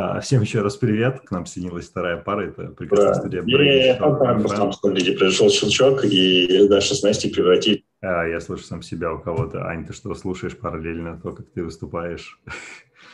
А, 0.00 0.20
всем 0.20 0.42
еще 0.42 0.62
раз 0.62 0.76
привет. 0.76 1.22
К 1.22 1.32
нам 1.32 1.44
снилась 1.44 1.88
вторая 1.88 2.18
пара. 2.18 2.46
Это 2.46 2.68
прекрасная 2.68 3.14
да. 3.14 3.14
студия 3.14 3.42
Брейн. 3.42 3.98
произошел 5.18 5.50
щелчок, 5.50 6.04
и 6.04 6.68
Даша 6.68 6.94
с 6.94 7.02
Настей 7.02 7.34
превратили. 7.34 7.84
А, 8.00 8.24
я 8.24 8.38
слышу 8.38 8.62
сам 8.62 8.80
себя 8.80 9.12
у 9.12 9.18
кого-то. 9.18 9.66
Ань, 9.66 9.84
ты 9.84 9.92
что 9.92 10.14
слушаешь 10.14 10.56
параллельно 10.56 11.18
то, 11.20 11.32
как 11.32 11.46
ты 11.50 11.64
выступаешь? 11.64 12.40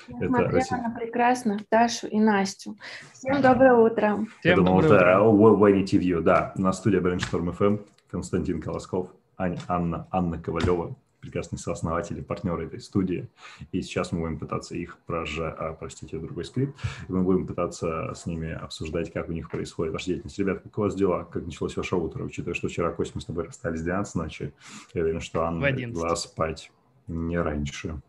Я 0.08 0.28
смотрела 0.28 0.82
на 0.82 0.94
прекрасных 0.94 1.62
Дашу 1.70 2.06
и 2.06 2.20
Настю. 2.20 2.76
Всем 3.14 3.40
доброе 3.40 3.72
утро. 3.72 4.18
Всем 4.40 4.50
я 4.50 4.56
думал, 4.56 4.80
это 4.80 5.20
Wayne 5.22 5.84
TV, 5.84 6.20
да. 6.20 6.52
На 6.58 6.74
студии 6.74 7.00
Brainstorm 7.00 7.56
FM 7.56 7.80
Константин 8.10 8.60
Колосков, 8.60 9.08
Аня, 9.38 9.58
Анна, 9.68 10.06
Анна 10.10 10.38
Ковалева, 10.38 10.94
прекрасные 11.24 11.58
сооснователи, 11.58 12.20
партнеры 12.20 12.66
этой 12.66 12.80
студии. 12.80 13.28
И 13.72 13.82
сейчас 13.82 14.12
мы 14.12 14.20
будем 14.20 14.38
пытаться 14.38 14.76
их 14.76 14.98
прожать, 15.06 15.54
а, 15.58 15.72
простите, 15.72 16.18
другой 16.18 16.44
скрипт, 16.44 16.76
и 17.08 17.12
мы 17.12 17.22
будем 17.22 17.46
пытаться 17.46 18.12
с 18.14 18.26
ними 18.26 18.52
обсуждать, 18.52 19.12
как 19.12 19.28
у 19.28 19.32
них 19.32 19.50
происходит 19.50 19.92
ваша 19.92 20.06
деятельность. 20.06 20.38
Ребят, 20.38 20.62
как 20.62 20.78
у 20.78 20.82
вас 20.82 20.94
дела? 20.94 21.24
Как 21.24 21.44
началось 21.44 21.76
ваше 21.76 21.96
утро? 21.96 22.24
Учитывая, 22.24 22.54
что 22.54 22.68
вчера, 22.68 22.90
Кость, 22.92 23.14
мы 23.14 23.20
с 23.20 23.24
тобой 23.24 23.44
расстались 23.44 23.80
в 23.80 23.84
12 23.84 24.14
ночи, 24.16 24.52
я 24.92 25.02
уверен, 25.02 25.20
что 25.20 25.44
Анна 25.44 25.66
легла 25.66 26.14
спать 26.16 26.70
не 27.06 27.38
раньше. 27.38 28.00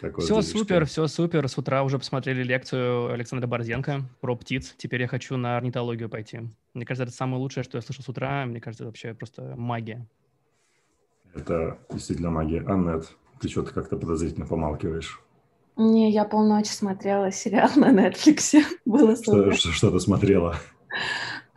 Такое 0.00 0.24
все 0.24 0.42
супер, 0.42 0.86
что... 0.86 0.86
все 0.86 1.06
супер. 1.06 1.48
С 1.48 1.56
утра 1.56 1.82
уже 1.82 1.98
посмотрели 1.98 2.42
лекцию 2.42 3.12
Александра 3.12 3.46
Борзенко 3.46 4.02
про 4.20 4.36
птиц. 4.36 4.74
Теперь 4.76 5.00
я 5.02 5.08
хочу 5.08 5.36
на 5.36 5.56
орнитологию 5.56 6.08
пойти. 6.08 6.40
Мне 6.74 6.84
кажется, 6.84 7.04
это 7.04 7.12
самое 7.12 7.40
лучшее, 7.40 7.64
что 7.64 7.78
я 7.78 7.82
слышал 7.82 8.04
с 8.04 8.08
утра. 8.08 8.44
Мне 8.44 8.60
кажется, 8.60 8.84
это 8.84 8.88
вообще 8.88 9.14
просто 9.14 9.54
магия. 9.56 10.06
Это 11.36 11.78
действительно 11.90 12.30
магия. 12.30 12.64
Аннет, 12.66 13.08
ты 13.40 13.48
что-то 13.48 13.72
как-то 13.72 13.96
подозрительно 13.96 14.46
помалкиваешь. 14.46 15.20
Не, 15.76 16.10
я 16.10 16.24
полночи 16.24 16.70
смотрела 16.70 17.30
сериал 17.30 17.68
на 17.76 17.92
Netflix. 17.92 18.56
Было 18.86 19.14
супер. 19.14 19.54
Что, 19.54 19.72
что 19.72 19.90
ты 19.90 20.00
смотрела? 20.00 20.56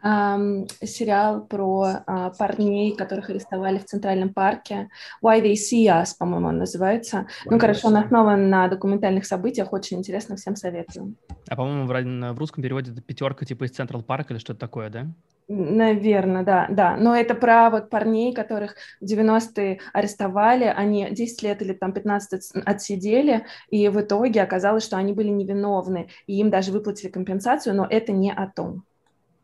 Um, 0.02 0.70
сериал 0.82 1.46
про 1.46 2.04
uh, 2.08 2.32
парней, 2.38 2.96
которых 2.96 3.30
арестовали 3.30 3.80
в 3.80 3.86
Центральном 3.86 4.34
парке. 4.34 4.90
Why 5.22 5.42
They 5.42 5.54
See 5.54 5.88
Us, 5.88 6.12
по-моему, 6.18 6.48
он 6.48 6.58
называется. 6.58 7.28
Why 7.46 7.52
ну, 7.52 7.60
короче, 7.60 7.82
он 7.84 7.98
основан 7.98 8.50
на 8.50 8.68
документальных 8.70 9.26
событиях. 9.26 9.74
Очень 9.74 10.00
интересно, 10.00 10.38
всем 10.38 10.56
советую. 10.56 11.16
А, 11.50 11.56
по-моему, 11.56 11.86
в, 11.86 12.34
в 12.34 12.40
русском 12.40 12.64
переводе 12.64 12.92
это 12.92 13.02
пятерка 13.02 13.46
типа 13.46 13.66
из 13.66 13.72
Централ 13.72 14.02
Парка 14.02 14.34
или 14.34 14.40
что-то 14.40 14.60
такое, 14.60 14.90
да? 14.90 15.08
Наверное, 15.52 16.44
да, 16.44 16.68
да. 16.70 16.96
Но 16.96 17.16
это 17.16 17.34
про 17.34 17.72
вот 17.72 17.90
парней, 17.90 18.36
которых 18.36 18.76
в 19.02 19.06
90-е 19.06 19.80
арестовали, 19.94 20.66
они 20.66 21.10
10 21.10 21.42
лет 21.42 21.62
или 21.64 21.74
там 21.74 21.92
15 21.92 22.52
отсидели, 22.66 23.48
и 23.72 23.90
в 23.90 24.00
итоге 24.00 24.44
оказалось, 24.44 24.84
что 24.84 24.98
они 24.98 25.12
были 25.12 25.30
невиновны, 25.30 26.10
и 26.28 26.40
им 26.40 26.52
даже 26.52 26.72
выплатили 26.72 27.10
компенсацию, 27.10 27.76
но 27.76 27.88
это 27.90 28.12
не 28.12 28.32
о 28.32 28.46
том. 28.46 28.84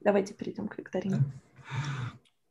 Давайте 0.02 0.36
перейдем 0.36 0.68
к 0.68 0.78
викторине. 0.78 1.18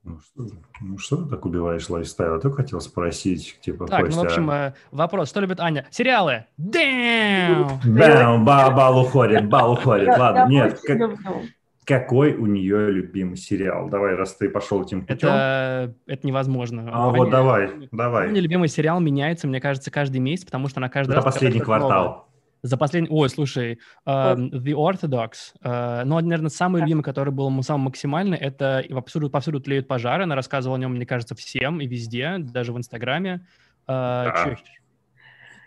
Ну 0.03 0.19
что, 0.21 0.47
ну 0.81 0.99
что 0.99 1.17
ты 1.19 1.31
так 1.31 1.47
убиваешь 1.47 1.89
лайфстайл? 1.89 2.35
Я 2.35 2.41
только 2.41 2.63
хотел 2.63 2.81
спросить, 2.81 3.59
типа, 3.63 3.87
Так, 3.87 4.01
Костя, 4.01 4.17
ну, 4.17 4.23
в 4.23 4.27
общем, 4.27 4.51
э, 4.51 4.75
вопрос, 4.91 5.31
что 5.31 5.41
любит 5.41 5.61
Аня? 5.61 5.87
Сериалы! 5.91 6.45
Дэм! 6.57 7.69
Бам, 7.85 8.45
бал 8.45 8.99
уходит, 8.99 9.49
бал 9.49 9.75
уходит. 9.75 10.09
Ладно, 10.09 10.47
нет, 10.51 10.81
какой 11.85 12.35
у 12.35 12.47
нее 12.47 12.91
любимый 12.91 13.37
сериал? 13.37 13.89
Давай, 13.89 14.15
раз 14.15 14.35
ты 14.35 14.49
пошел 14.49 14.83
этим 14.83 15.03
путем. 15.03 15.29
Это, 15.29 15.95
это 16.07 16.27
невозможно. 16.27 16.91
А 16.93 17.11
вот 17.11 17.31
давай, 17.31 17.89
давай. 17.93 18.29
Меня 18.29 18.41
любимый 18.41 18.69
сериал 18.69 19.01
меняется, 19.01 19.47
мне 19.47 19.61
кажется, 19.61 19.91
каждый 19.91 20.19
месяц, 20.19 20.45
потому 20.45 20.69
что 20.69 20.81
на 20.81 20.89
каждый 20.89 21.13
это 21.13 21.23
раз... 21.23 21.25
последний 21.25 21.61
квартал. 21.61 22.29
За 22.63 22.79
последний... 22.79 23.11
Ой, 23.11 23.29
слушай, 23.29 23.79
uh, 24.07 24.37
The 24.37 24.73
Orthodox, 24.73 25.33
uh, 25.63 26.03
ну, 26.05 26.19
наверное, 26.19 26.49
самый 26.49 26.81
любимый, 26.81 27.03
который 27.03 27.31
был 27.31 27.63
самый 27.63 27.85
максимальный, 27.85 28.39
это 28.39 28.83
повсюду, 28.89 29.29
повсюду 29.29 29.61
тлеют 29.61 29.87
пожары. 29.87 30.23
Она 30.23 30.35
рассказывала 30.35 30.79
о 30.79 30.81
нем, 30.81 30.95
мне 30.95 31.05
кажется, 31.05 31.35
всем 31.35 31.83
и 31.83 31.87
везде, 31.87 32.39
даже 32.39 32.73
в 32.73 32.79
Инстаграме. 32.79 33.47
Uh, 33.87 34.33
да. 34.33 34.57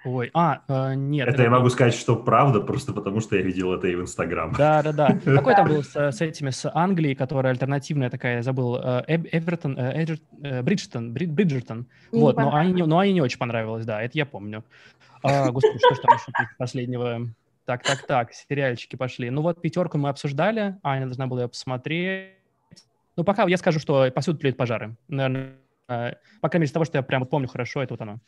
Ой, 0.06 0.30
а, 0.34 0.62
э, 0.68 0.94
нет. 0.96 1.28
Это, 1.28 1.36
это 1.36 1.44
я 1.44 1.50
могу 1.50 1.70
сказать, 1.70 1.94
что 1.94 2.16
правда, 2.16 2.62
просто 2.62 2.94
потому 2.94 3.20
что 3.20 3.36
я 3.36 3.42
видел 3.42 3.74
это 3.74 3.88
и 3.88 3.96
в 3.96 4.02
Инстаграм. 4.02 4.54
Да, 4.54 4.82
да, 4.84 4.94
да. 4.94 5.20
Какой 5.26 5.56
там 5.56 5.68
был 5.68 5.84
с, 5.84 5.96
с 5.96 6.22
этими, 6.22 6.50
с 6.50 6.70
Англией, 6.74 7.16
которая 7.16 7.54
альтернативная 7.54 8.10
такая, 8.10 8.38
я 8.38 8.44
забыл, 8.44 8.78
э, 8.78 9.04
Эвертон, 9.08 9.78
э, 9.78 10.18
э, 10.44 10.62
Бриджтон, 10.62 11.14
Бриджертон. 11.14 11.88
Вот, 12.12 12.38
но 12.38 12.56
они, 12.56 12.84
но 12.84 13.00
они 13.00 13.14
не 13.14 13.22
очень 13.22 13.40
понравилось, 13.40 13.86
да, 13.86 14.02
это 14.02 14.18
я 14.18 14.26
помню. 14.26 14.64
А, 15.24 15.52
господи, 15.52 15.80
что 15.80 15.96
ж 15.96 16.00
там 16.00 16.16
еще 16.16 16.50
последнего? 16.58 17.28
Так, 17.66 17.84
так, 17.84 18.08
так, 18.08 18.34
сериальчики 18.34 18.96
пошли. 18.96 19.30
Ну 19.30 19.42
вот 19.42 19.62
пятерку 19.62 19.98
мы 19.98 20.08
обсуждали, 20.08 20.78
Аня 20.84 21.06
должна 21.06 21.28
была 21.28 21.44
ее 21.44 21.48
посмотреть. 21.50 22.32
Ну 23.18 23.26
пока 23.26 23.46
я 23.46 23.58
скажу, 23.58 23.80
что 23.80 24.10
повсюду 24.12 24.40
тлеют 24.40 24.56
пожары. 24.56 24.96
Наверное, 25.10 25.56
э, 25.90 26.14
по 26.40 26.48
крайней 26.48 26.62
мере, 26.62 26.70
из 26.70 26.72
того, 26.72 26.86
что 26.86 26.98
я 26.98 27.02
прямо 27.02 27.26
помню 27.26 27.50
хорошо, 27.50 27.84
это 27.84 27.94
вот 27.94 28.02
оно. 28.02 28.20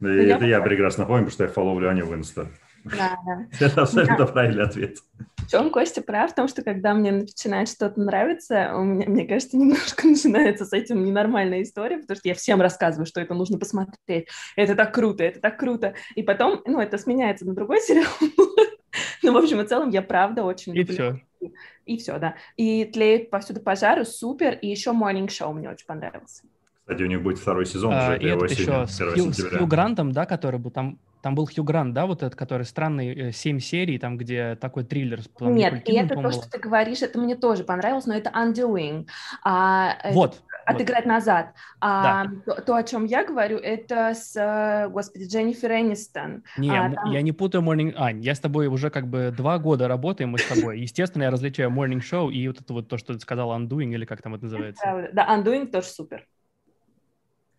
Да, 0.00 0.08
ну, 0.08 0.14
это 0.14 0.44
я 0.46 0.60
прекрасно 0.60 1.04
помню, 1.04 1.26
потому 1.26 1.32
что 1.32 1.44
я 1.44 1.50
фоловлю 1.50 1.88
Аню 1.90 2.06
в 2.06 2.14
инста. 2.14 2.48
Да, 2.84 3.18
да. 3.26 3.46
Это 3.66 3.82
абсолютно 3.82 4.26
правильный 4.26 4.64
ответ. 4.64 4.98
В 5.36 5.50
чем 5.50 5.70
Костя 5.70 6.00
прав? 6.02 6.32
В 6.32 6.34
том, 6.34 6.48
что 6.48 6.62
когда 6.62 6.94
мне 6.94 7.12
начинает 7.12 7.68
что-то 7.68 8.00
нравиться, 8.00 8.72
у 8.74 8.82
меня, 8.82 9.06
мне 9.08 9.26
кажется, 9.26 9.56
немножко 9.58 10.06
начинается 10.06 10.64
с 10.64 10.72
этим 10.72 11.04
ненормальная 11.04 11.62
история, 11.62 11.98
потому 11.98 12.16
что 12.16 12.28
я 12.28 12.34
всем 12.34 12.60
рассказываю, 12.60 13.06
что 13.06 13.20
это 13.20 13.34
нужно 13.34 13.58
посмотреть. 13.58 14.28
Это 14.56 14.74
так 14.74 14.94
круто, 14.94 15.24
это 15.24 15.40
так 15.40 15.58
круто. 15.58 15.94
И 16.14 16.22
потом, 16.22 16.62
ну, 16.64 16.80
это 16.80 16.98
сменяется 16.98 17.46
на 17.46 17.54
другой 17.54 17.80
сериал. 17.82 18.12
Ну, 19.22 19.32
в 19.32 19.36
общем 19.36 19.60
и 19.60 19.66
целом, 19.66 19.90
я 19.90 20.02
правда 20.02 20.42
очень 20.44 20.74
люблю. 20.74 20.94
И 20.94 20.96
все. 20.96 21.20
И 21.84 21.98
все, 21.98 22.18
да. 22.18 22.36
И 22.56 22.84
тлеет 22.84 23.30
повсюду 23.30 23.60
пожары, 23.60 24.04
супер. 24.04 24.54
И 24.54 24.68
еще 24.68 24.90
Morning 24.90 25.26
Show 25.26 25.52
мне 25.52 25.68
очень 25.68 25.86
понравился. 25.86 26.44
Кстати, 26.90 27.04
у 27.04 27.06
них 27.06 27.22
будет 27.22 27.38
второй 27.38 27.66
сезон 27.66 27.92
а, 27.94 28.08
уже, 28.08 28.18
и 28.18 28.26
этот 28.26 28.50
еще 28.50 28.84
с 28.88 28.98
Хью, 28.98 29.32
с 29.32 29.40
Хью 29.40 29.66
Грантом, 29.68 30.10
да, 30.10 30.26
который 30.26 30.58
был 30.58 30.72
там, 30.72 30.98
там 31.22 31.36
был 31.36 31.46
Хью 31.46 31.62
Грант, 31.62 31.94
да, 31.94 32.04
вот 32.04 32.24
этот, 32.24 32.34
который 32.34 32.64
странный, 32.64 33.32
7 33.32 33.56
э, 33.56 33.60
серий, 33.60 33.96
там, 33.96 34.18
где 34.18 34.56
такой 34.56 34.82
триллер. 34.82 35.20
Там, 35.38 35.54
Нет, 35.54 35.88
и 35.88 35.94
это 35.94 36.16
то, 36.16 36.32
что 36.32 36.50
ты 36.50 36.58
говоришь, 36.58 37.02
это 37.02 37.20
мне 37.20 37.36
тоже 37.36 37.62
понравилось, 37.62 38.06
но 38.06 38.14
это 38.14 38.30
Undoing. 38.30 39.06
А, 39.44 39.98
вот. 40.10 40.42
Отыграть 40.66 41.04
вот. 41.04 41.12
назад. 41.12 41.54
А, 41.80 42.24
да. 42.24 42.54
то, 42.56 42.62
то, 42.62 42.74
о 42.74 42.82
чем 42.82 43.04
я 43.04 43.24
говорю, 43.24 43.58
это 43.58 44.12
с, 44.12 44.34
э, 44.34 44.88
господи, 44.88 45.28
Дженнифер 45.28 45.70
Энистон. 45.70 46.42
Не, 46.58 46.76
а, 46.76 46.90
там... 46.90 47.12
я 47.12 47.22
не 47.22 47.30
путаю 47.30 47.62
Morning... 47.62 47.94
Ань, 47.96 48.20
я 48.20 48.34
с 48.34 48.40
тобой 48.40 48.66
уже 48.66 48.90
как 48.90 49.06
бы 49.06 49.32
два 49.36 49.58
года 49.58 49.86
работаем 49.86 50.30
мы 50.30 50.38
с 50.38 50.44
тобой. 50.44 50.80
Естественно, 50.80 51.22
я 51.22 51.30
различаю 51.30 51.70
Morning 51.70 52.00
Show 52.00 52.32
и 52.32 52.48
вот 52.48 52.60
это 52.60 52.72
вот 52.72 52.88
то, 52.88 52.98
что 52.98 53.14
ты 53.14 53.20
сказала, 53.20 53.56
Undoing, 53.56 53.94
или 53.94 54.04
как 54.04 54.22
там 54.22 54.34
это 54.34 54.46
называется. 54.46 55.10
Да, 55.12 55.28
Undoing 55.36 55.68
тоже 55.68 55.86
супер. 55.86 56.26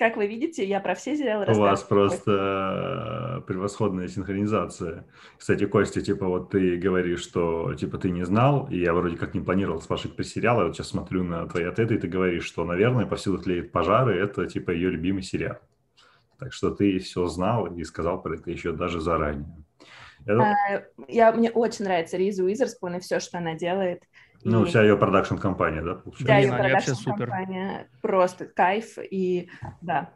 Как 0.02 0.18
вы 0.18 0.26
видите, 0.26 0.66
я 0.66 0.80
про 0.80 0.96
все 0.96 1.16
сериалы 1.16 1.46
У 1.48 1.60
вас 1.60 1.84
просто 1.84 3.38
э, 3.38 3.42
превосходная 3.46 4.08
синхронизация. 4.08 5.06
Кстати, 5.38 5.68
Костя, 5.68 6.02
типа 6.02 6.26
вот 6.26 6.50
ты 6.50 6.78
говоришь, 6.78 7.22
что 7.22 7.76
типа 7.76 8.00
ты 8.00 8.10
не 8.10 8.26
знал, 8.26 8.68
и 8.72 8.80
я 8.80 8.96
вроде 8.96 9.16
как 9.16 9.36
не 9.36 9.42
планировал 9.42 9.80
спрашивать 9.80 10.16
про 10.16 10.24
сериалы, 10.24 10.66
вот 10.66 10.76
сейчас 10.76 10.88
смотрю 10.88 11.24
на 11.24 11.46
твои 11.46 11.66
ответы, 11.66 11.94
и 11.94 11.98
ты 12.00 12.08
говоришь, 12.08 12.46
что, 12.46 12.66
наверное, 12.66 13.06
«Повсюду 13.06 13.38
тлеют 13.44 13.72
пожары»— 13.72 14.18
это 14.20 14.48
типа 14.48 14.72
ее 14.72 14.90
любимый 14.90 15.22
сериал. 15.22 15.60
Так 16.40 16.52
что 16.52 16.72
ты 16.72 16.98
все 16.98 17.28
знал 17.28 17.68
и 17.68 17.84
сказал 17.84 18.24
про 18.24 18.38
это 18.38 18.50
еще 18.50 18.72
даже 18.72 19.02
заранее. 19.02 19.56
Это... 20.26 20.42
А, 20.42 20.84
я, 21.08 21.32
мне 21.32 21.52
очень 21.52 21.86
нравится 21.86 22.18
Риза 22.18 22.44
Уизерспун 22.44 22.96
и 22.96 23.00
все, 23.02 23.20
что 23.20 23.38
она 23.38 23.54
делает. 23.54 24.02
Ну, 24.44 24.66
вся 24.66 24.82
ее 24.82 24.98
продакшн-компания, 24.98 25.82
да, 25.82 25.96
получается? 25.96 26.26
Да, 26.26 26.38
ее 26.38 26.52
продакшн-компания. 26.52 27.90
Просто 28.02 28.46
кайф 28.46 28.98
и 28.98 29.50
да. 29.82 30.14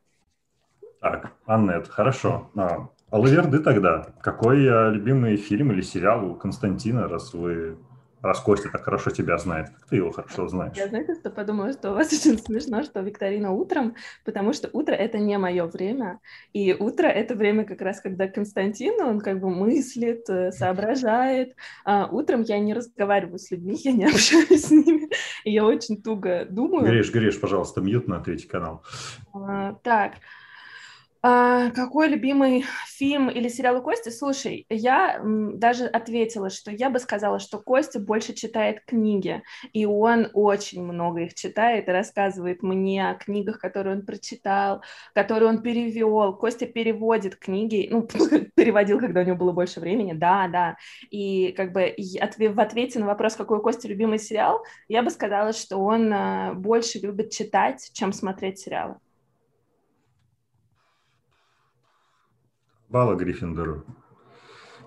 Так, 1.02 1.34
Аннет, 1.46 1.88
хорошо. 1.88 2.50
А, 2.56 2.90
Алаверды 3.12 3.60
тогда. 3.60 4.08
Какой 4.22 4.68
а, 4.68 4.90
любимый 4.90 5.38
фильм 5.38 5.72
или 5.72 5.82
сериал 5.82 6.26
у 6.26 6.36
Константина, 6.36 7.08
раз 7.08 7.34
вы 7.34 7.78
раз 8.26 8.40
Костя 8.40 8.70
так 8.70 8.84
хорошо 8.84 9.12
тебя 9.12 9.38
знает, 9.38 9.70
как 9.70 9.88
ты 9.88 9.98
его 9.98 10.12
хорошо 10.12 10.48
знаешь? 10.48 10.76
Я, 10.76 10.88
знаете, 10.88 11.16
что 11.16 11.30
подумала, 11.30 11.72
что 11.74 11.92
у 11.92 11.94
вас 11.94 12.08
очень 12.14 12.38
смешно, 12.38 12.84
что 12.84 13.02
викторина 13.02 13.52
утром, 13.52 13.96
потому 14.24 14.54
что 14.54 14.70
утро— 14.74 14.94
это 14.96 15.18
не 15.18 15.38
мое 15.38 15.66
время, 15.66 16.20
и 16.54 16.74
утро— 16.74 17.08
это 17.08 17.36
время 17.36 17.66
как 17.66 17.82
раз, 17.82 18.02
когда 18.02 18.28
Константин, 18.28 19.02
он 19.02 19.20
как 19.20 19.40
бы 19.40 19.50
мыслит, 19.50 20.30
э, 20.30 20.52
соображает, 20.52 21.56
а 21.84 22.08
утром 22.08 22.42
я 22.44 22.60
не 22.60 22.74
разговариваю 22.74 23.40
с 23.40 23.52
людьми, 23.52 23.76
я 23.84 23.92
не 23.92 24.06
общаюсь 24.06 24.66
с 24.66 24.72
ними, 24.72 25.10
и 25.44 25.52
я 25.52 25.66
очень 25.66 26.02
туго 26.02 26.46
думаю. 26.50 26.86
Гриш, 26.86 27.12
Гриш, 27.12 27.40
пожалуйста, 27.40 27.82
мьют 27.82 28.08
на 28.08 28.20
третий 28.20 28.48
канал. 28.48 28.84
А, 29.34 29.74
так, 29.84 30.14
А, 31.28 31.72
какой 31.72 32.10
любимый 32.10 32.66
фильм 32.86 33.30
или 33.32 33.48
сериал 33.48 33.78
у 33.78 33.82
Кости? 33.82 34.10
Слушай, 34.10 34.68
я 34.70 35.20
даже 35.24 35.86
ответила, 35.86 36.52
что 36.52 36.70
я 36.70 36.92
бы 36.92 37.00
сказала, 37.00 37.40
что 37.40 37.58
Костя 37.58 38.00
больше 38.00 38.34
читает 38.34 38.86
книги, 38.86 39.42
и 39.74 39.88
он 39.88 40.28
очень 40.34 40.84
много 40.84 41.22
их 41.22 41.34
читает 41.34 41.88
и 41.88 41.92
рассказывает 41.92 42.62
мне 42.62 43.10
о 43.10 43.16
книгах, 43.16 43.58
которые 43.58 43.96
он 43.96 44.06
прочитал, 44.06 44.84
которые 45.16 45.50
он 45.50 45.64
перевел. 45.64 46.36
Костя 46.36 46.68
переводит 46.68 47.38
книги, 47.38 47.88
ну, 47.90 48.04
переводил, 48.56 49.00
когда 49.00 49.22
у 49.22 49.24
него 49.24 49.38
было 49.38 49.52
больше 49.52 49.80
времени, 49.80 50.14
да, 50.14 50.48
да. 50.48 50.78
И 51.10 51.54
как 51.54 51.72
бы 51.72 51.96
в 51.98 52.60
ответе 52.60 53.00
на 53.00 53.08
вопрос, 53.08 53.36
какой 53.36 53.58
у 53.58 53.62
Кости 53.64 53.88
любимый 53.88 54.20
сериал, 54.20 54.64
я 54.88 55.02
бы 55.02 55.10
сказала, 55.10 55.54
что 55.54 55.78
он 55.78 56.14
а, 56.14 56.54
больше 56.54 57.00
любит 57.00 57.32
читать, 57.32 57.90
чем 57.94 58.14
смотреть 58.14 58.60
сериалы. 58.60 58.98
Балла 62.96 63.16
Гриффиндору. 63.16 63.84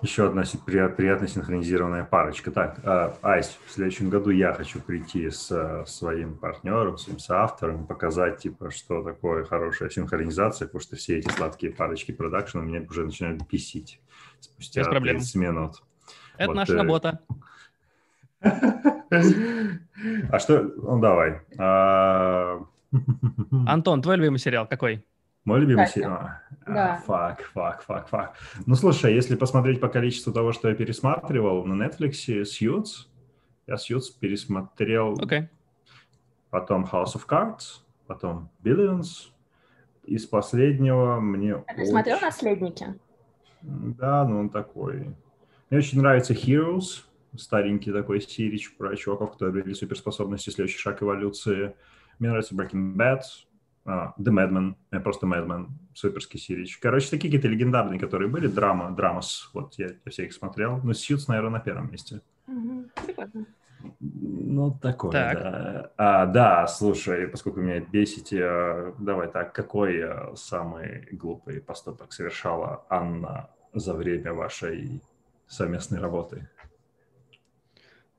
Еще 0.01 0.29
одна 0.29 0.43
приятно 0.65 1.29
синхронизированная 1.29 2.05
парочка. 2.05 2.51
Так, 2.51 2.81
а, 2.83 3.19
Айс, 3.21 3.59
в 3.67 3.71
следующем 3.71 4.09
году 4.09 4.31
я 4.31 4.55
хочу 4.55 4.81
прийти 4.81 5.29
с 5.29 5.85
своим 5.87 6.39
партнером, 6.39 6.97
своим 6.97 7.19
соавтором, 7.19 7.87
показать, 7.87 8.39
типа, 8.39 8.71
что 8.71 9.03
такое 9.03 9.45
хорошая 9.45 9.91
синхронизация, 9.91 10.69
потому 10.69 10.81
что 10.81 10.97
все 10.97 11.19
эти 11.19 11.29
сладкие 11.29 11.71
парочки 11.71 12.11
продакшена 12.13 12.63
мне 12.63 12.81
уже 12.81 13.05
начинают 13.05 13.47
бесить 13.47 14.01
спустя 14.41 14.85
Без 14.85 15.03
30 15.03 15.35
минут. 15.35 15.83
Это 16.39 16.47
вот, 16.47 16.57
наша 16.57 16.73
э... 16.73 16.77
работа. 16.77 17.21
А 18.41 20.39
что? 20.39 20.63
Ну, 20.63 20.99
давай. 20.99 21.43
А, 21.59 22.65
Антон, 23.67 24.01
твой 24.01 24.17
любимый 24.17 24.39
сериал 24.39 24.67
какой? 24.67 25.05
Мой 25.49 25.61
любимый 25.61 25.87
сериал? 25.87 26.29
Да. 26.67 27.03
Fuck, 27.07 27.41
fuck, 27.55 27.83
fuck, 27.83 28.09
fuck. 28.09 28.35
Ну, 28.67 28.75
слушай, 28.75 29.15
если 29.15 29.35
посмотреть 29.35 29.81
по 29.81 29.89
количеству 29.89 30.31
того, 30.31 30.53
что 30.53 30.69
я 30.69 30.75
пересматривал 30.75 31.65
на 31.65 31.83
Netflix, 31.83 32.43
Suits, 32.43 33.07
я 33.67 33.77
Suits 33.77 34.13
пересмотрел. 34.21 35.15
Okay. 35.15 35.49
Потом 36.51 36.85
House 36.85 37.15
of 37.15 37.23
Cards, 37.27 37.81
потом 38.07 38.51
Billions. 38.63 39.31
Из 40.05 40.27
последнего 40.27 41.19
мне 41.19 41.55
а 41.55 41.63
Ты 41.75 41.81
очень... 41.81 41.91
смотрел 41.93 42.21
«Наследники»? 42.21 42.87
Да, 43.63 44.29
ну 44.29 44.41
он 44.41 44.51
такой. 44.51 45.15
Мне 45.71 45.79
очень 45.79 45.99
нравится 45.99 46.35
Heroes, 46.35 47.05
старенький 47.39 47.93
такой 47.93 48.21
сирич 48.21 48.77
про 48.77 48.95
чуваков, 48.97 49.33
которые 49.33 49.53
обрели 49.61 49.75
суперспособности, 49.75 50.51
следующий 50.51 50.79
шаг 50.79 51.03
эволюции. 51.03 51.75
Мне 52.19 52.29
нравится 52.29 52.55
Breaking 52.55 52.97
Bad, 52.97 53.21
The 53.89 54.31
Madman, 54.31 54.75
э, 54.91 55.01
просто 55.01 55.27
Madman, 55.27 55.69
суперский 55.95 56.39
сирич. 56.39 56.79
Короче, 56.79 57.11
такие 57.11 57.29
какие-то 57.29 57.49
легендарные, 57.49 57.99
которые 57.99 58.29
были, 58.29 58.47
драма, 58.47 58.91
драмас, 58.91 59.51
вот 59.55 59.75
я, 59.79 59.87
я 60.05 60.11
все 60.11 60.27
их 60.27 60.33
смотрел, 60.33 60.81
но 60.83 60.93
Сьюз, 60.93 61.29
наверное, 61.29 61.53
на 61.53 61.61
первом 61.61 61.91
месте. 61.91 62.21
Ну, 64.01 64.77
такое, 64.83 65.13
так. 65.13 65.35
да. 65.35 65.91
А, 65.97 66.27
да, 66.27 66.67
слушай, 66.67 67.29
поскольку 67.29 67.61
меня 67.61 67.81
бесите, 67.81 68.93
давай 68.99 69.29
так, 69.29 69.53
какой 69.53 69.99
э, 69.99 70.35
самый 70.37 71.09
глупый 71.13 71.61
поступок 71.61 72.13
совершала 72.13 72.85
Анна 72.89 73.49
за 73.73 73.95
время 73.95 74.35
вашей 74.35 75.01
совместной 75.47 76.01
работы? 76.01 76.49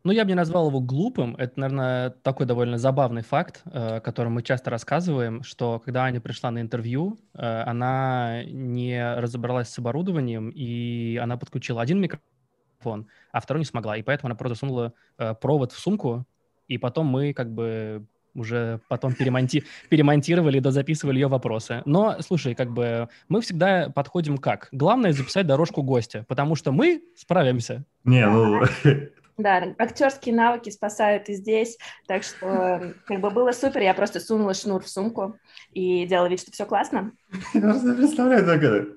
Ну, 0.03 0.11
я 0.11 0.23
бы 0.23 0.29
не 0.29 0.35
назвал 0.35 0.69
его 0.69 0.79
глупым. 0.79 1.35
Это, 1.35 1.59
наверное, 1.59 2.09
такой 2.09 2.45
довольно 2.45 2.77
забавный 2.77 3.21
факт, 3.21 3.61
э, 3.65 3.99
который 3.99 4.29
мы 4.29 4.43
часто 4.43 4.69
рассказываем, 4.69 5.43
что 5.43 5.79
когда 5.79 6.03
Аня 6.03 6.21
пришла 6.21 6.51
на 6.51 6.61
интервью, 6.61 7.19
э, 7.33 7.63
она 7.65 8.43
не 8.45 9.15
разобралась 9.15 9.69
с 9.69 9.79
оборудованием, 9.79 10.51
и 10.55 11.17
она 11.21 11.37
подключила 11.37 11.81
один 11.81 11.99
микрофон, 11.99 13.07
а 13.31 13.41
второй 13.41 13.59
не 13.59 13.65
смогла. 13.65 13.97
И 13.97 14.01
поэтому 14.01 14.29
она 14.29 14.35
просто 14.35 14.55
сунула 14.55 14.93
э, 15.17 15.35
провод 15.35 15.73
в 15.73 15.79
сумку, 15.79 16.25
и 16.67 16.77
потом 16.77 17.07
мы 17.07 17.33
как 17.33 17.53
бы 17.53 18.05
уже 18.35 18.79
потом 18.87 19.13
перемонти... 19.13 19.63
перемонтировали, 19.89 20.59
дозаписывали 20.59 21.15
ее 21.15 21.27
вопросы. 21.27 21.81
Но, 21.85 22.17
слушай, 22.21 22.55
как 22.55 22.71
бы 22.71 23.09
мы 23.27 23.41
всегда 23.41 23.89
подходим 23.89 24.37
как? 24.37 24.69
Главное 24.71 25.11
записать 25.11 25.45
дорожку 25.47 25.81
гостя, 25.83 26.25
потому 26.27 26.55
что 26.55 26.71
мы 26.71 27.03
справимся. 27.15 27.83
Не, 28.05 28.25
ну, 28.27 28.61
Да, 29.39 29.73
актерские 29.77 30.35
навыки 30.35 30.69
спасают 30.69 31.29
и 31.29 31.33
здесь, 31.33 31.77
так 32.07 32.23
что 32.23 32.93
как 33.05 33.21
бы 33.21 33.29
было 33.29 33.53
супер, 33.53 33.79
я 33.79 33.93
просто 33.93 34.19
сунула 34.19 34.53
шнур 34.53 34.83
в 34.83 34.89
сумку 34.89 35.37
и 35.71 36.05
делала 36.05 36.27
вид, 36.27 36.41
что 36.41 36.51
все 36.51 36.65
классно. 36.65 37.13
Я 37.53 37.61
просто 37.61 37.93
представляю, 37.93 38.45
так 38.45 38.61
это. 38.61 38.87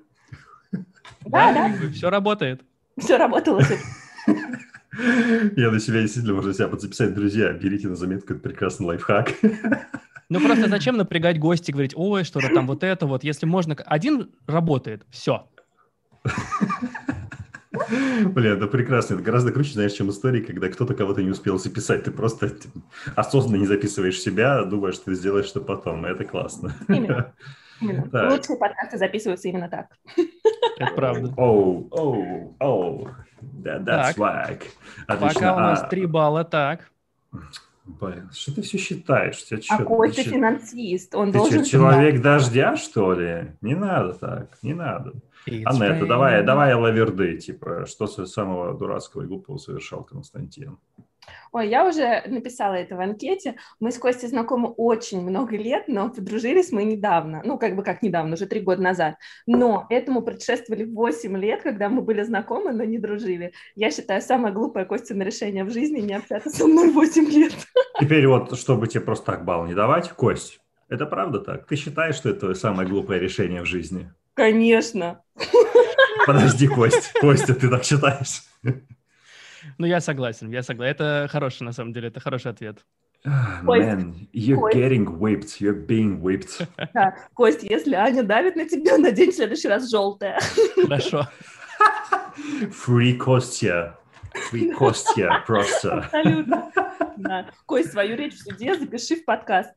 Да, 1.21 1.53
да. 1.53 1.71
Все 1.93 2.09
работает. 2.09 2.61
Все 2.97 3.17
работало 3.17 3.61
Я 5.55 5.71
на 5.71 5.79
себя 5.79 6.01
действительно 6.01 6.33
можно 6.33 6.53
себя 6.53 6.67
подзаписать. 6.67 7.13
Друзья, 7.13 7.53
берите 7.53 7.87
на 7.87 7.95
заметку, 7.95 8.33
это 8.33 8.41
прекрасный 8.41 8.85
лайфхак. 8.85 9.31
Ну 10.27 10.41
просто 10.41 10.67
зачем 10.67 10.97
напрягать 10.97 11.39
гостей, 11.39 11.71
говорить, 11.71 11.93
ой, 11.95 12.25
что-то 12.25 12.49
там 12.53 12.67
вот 12.67 12.83
это 12.83 13.05
вот, 13.05 13.23
если 13.23 13.45
можно... 13.45 13.75
Один 13.85 14.31
работает, 14.45 15.05
все. 15.09 15.47
Бля, 18.25 18.53
это 18.53 18.67
прекрасно. 18.67 19.15
Это 19.15 19.23
гораздо 19.23 19.51
круче, 19.51 19.73
знаешь, 19.73 19.93
чем 19.93 20.09
истории, 20.09 20.41
когда 20.41 20.69
кто-то 20.69 20.93
кого-то 20.93 21.21
не 21.21 21.29
успел 21.29 21.59
записать. 21.59 22.03
Ты 22.03 22.11
просто 22.11 22.51
осознанно 23.15 23.57
не 23.57 23.67
записываешь 23.67 24.19
себя, 24.19 24.63
думаешь, 24.63 24.95
что 24.95 25.05
ты 25.05 25.15
сделаешь 25.15 25.45
что 25.45 25.61
потом. 25.61 26.05
Это 26.05 26.25
классно. 26.25 26.75
Именно. 26.87 27.33
Именно. 27.81 28.29
Лучшие 28.31 28.57
подкасты 28.57 28.97
записываются 28.97 29.47
именно 29.47 29.69
так. 29.69 29.87
Это 30.77 30.93
правда. 30.95 31.33
Оу, 31.37 31.87
оу, 31.91 32.55
оу. 32.59 33.09
That's 33.63 34.15
swag. 34.15 34.63
Пока 35.07 35.55
у 35.55 35.59
нас 35.59 35.87
три 35.89 36.05
балла, 36.05 36.43
так. 36.43 36.89
Блин, 37.85 38.29
что 38.31 38.55
ты 38.55 38.61
все 38.61 38.77
считаешь? 38.77 39.43
Тебя 39.43 39.57
а 39.69 39.83
Костя 39.83 40.23
финансист, 40.23 41.13
он 41.15 41.33
ты 41.33 41.37
должен... 41.37 41.65
Что, 41.65 41.71
человек 41.71 42.21
дождя, 42.21 42.77
что 42.77 43.13
ли? 43.13 43.51
Не 43.59 43.75
надо 43.75 44.13
так, 44.13 44.57
не 44.61 44.73
надо. 44.73 45.13
It's 45.47 45.63
Анетта, 45.65 46.05
давай, 46.05 46.43
давай 46.43 46.73
лаверды, 46.73 47.37
типа, 47.37 47.85
что 47.85 48.07
самого 48.07 48.77
дурацкого 48.77 49.23
и 49.23 49.25
глупого 49.25 49.57
совершал 49.57 50.03
Константин? 50.03 50.77
Ой, 51.51 51.69
я 51.69 51.87
уже 51.87 52.23
написала 52.27 52.73
это 52.73 52.95
в 52.95 52.99
анкете. 52.99 53.55
Мы 53.79 53.91
с 53.91 53.97
Костей 53.97 54.27
знакомы 54.27 54.69
очень 54.69 55.21
много 55.21 55.55
лет, 55.55 55.87
но 55.87 56.09
подружились 56.09 56.71
мы 56.71 56.83
недавно. 56.83 57.41
Ну, 57.45 57.57
как 57.57 57.75
бы 57.75 57.83
как 57.83 58.01
недавно, 58.01 58.33
уже 58.33 58.45
три 58.45 58.59
года 58.59 58.81
назад. 58.81 59.15
Но 59.45 59.85
этому 59.89 60.21
предшествовали 60.21 60.83
8 60.83 61.37
лет, 61.37 61.61
когда 61.61 61.89
мы 61.89 62.01
были 62.01 62.23
знакомы, 62.23 62.73
но 62.73 62.83
не 62.83 62.97
дружили. 62.97 63.53
Я 63.75 63.91
считаю, 63.91 64.21
самое 64.21 64.53
глупое 64.53 64.85
Костина 64.85 65.23
решение 65.23 65.63
в 65.63 65.71
жизни 65.71 65.99
не 65.99 66.13
общаться 66.13 66.49
со 66.49 66.67
мной 66.67 66.91
8 66.91 67.29
лет. 67.29 67.53
Теперь 67.99 68.27
вот, 68.27 68.57
чтобы 68.57 68.87
тебе 68.87 69.01
просто 69.01 69.27
так 69.27 69.45
балл 69.45 69.65
не 69.65 69.75
давать, 69.75 70.09
Кость, 70.09 70.59
это 70.89 71.05
правда 71.05 71.39
так? 71.39 71.67
Ты 71.67 71.75
считаешь, 71.75 72.15
что 72.15 72.29
это 72.29 72.53
самое 72.55 72.87
глупое 72.89 73.19
решение 73.19 73.61
в 73.61 73.65
жизни? 73.65 74.11
Конечно. 74.33 75.21
Подожди, 76.25 76.67
Кость. 76.67 77.13
Костя, 77.19 77.53
ты 77.53 77.69
так 77.69 77.83
считаешь? 77.83 78.43
Ну, 79.77 79.85
я 79.85 80.01
согласен, 80.01 80.49
я 80.51 80.63
согласен. 80.63 80.91
Это 80.91 81.27
хороший, 81.31 81.63
на 81.63 81.71
самом 81.71 81.93
деле, 81.93 82.07
это 82.09 82.19
хороший 82.19 82.51
ответ. 82.51 82.79
Man, 83.25 84.27
you're 84.33 84.59
Кость. 84.59 84.75
getting 84.75 85.05
whipped, 85.05 85.61
you're 85.61 85.85
being 85.87 86.19
whipped. 86.21 86.67
Да. 86.93 87.15
Кость, 87.33 87.63
если 87.63 87.95
Аня 87.95 88.23
давит 88.23 88.55
на 88.57 88.67
тебя, 88.67 88.97
надень 88.97 89.31
в 89.31 89.35
следующий 89.35 89.69
раз 89.69 89.89
желтое. 89.89 90.37
Хорошо. 90.75 91.29
Free 92.85 93.15
Костя. 93.15 93.97
Free 94.51 94.73
Костя 94.73 95.43
просто. 95.47 95.99
Абсолютно. 95.99 96.71
Да. 97.17 97.45
Кость, 97.65 97.91
свою 97.91 98.17
речь 98.17 98.33
в 98.33 98.41
суде 98.43 98.75
запиши 98.75 99.15
в 99.15 99.25
подкаст. 99.25 99.71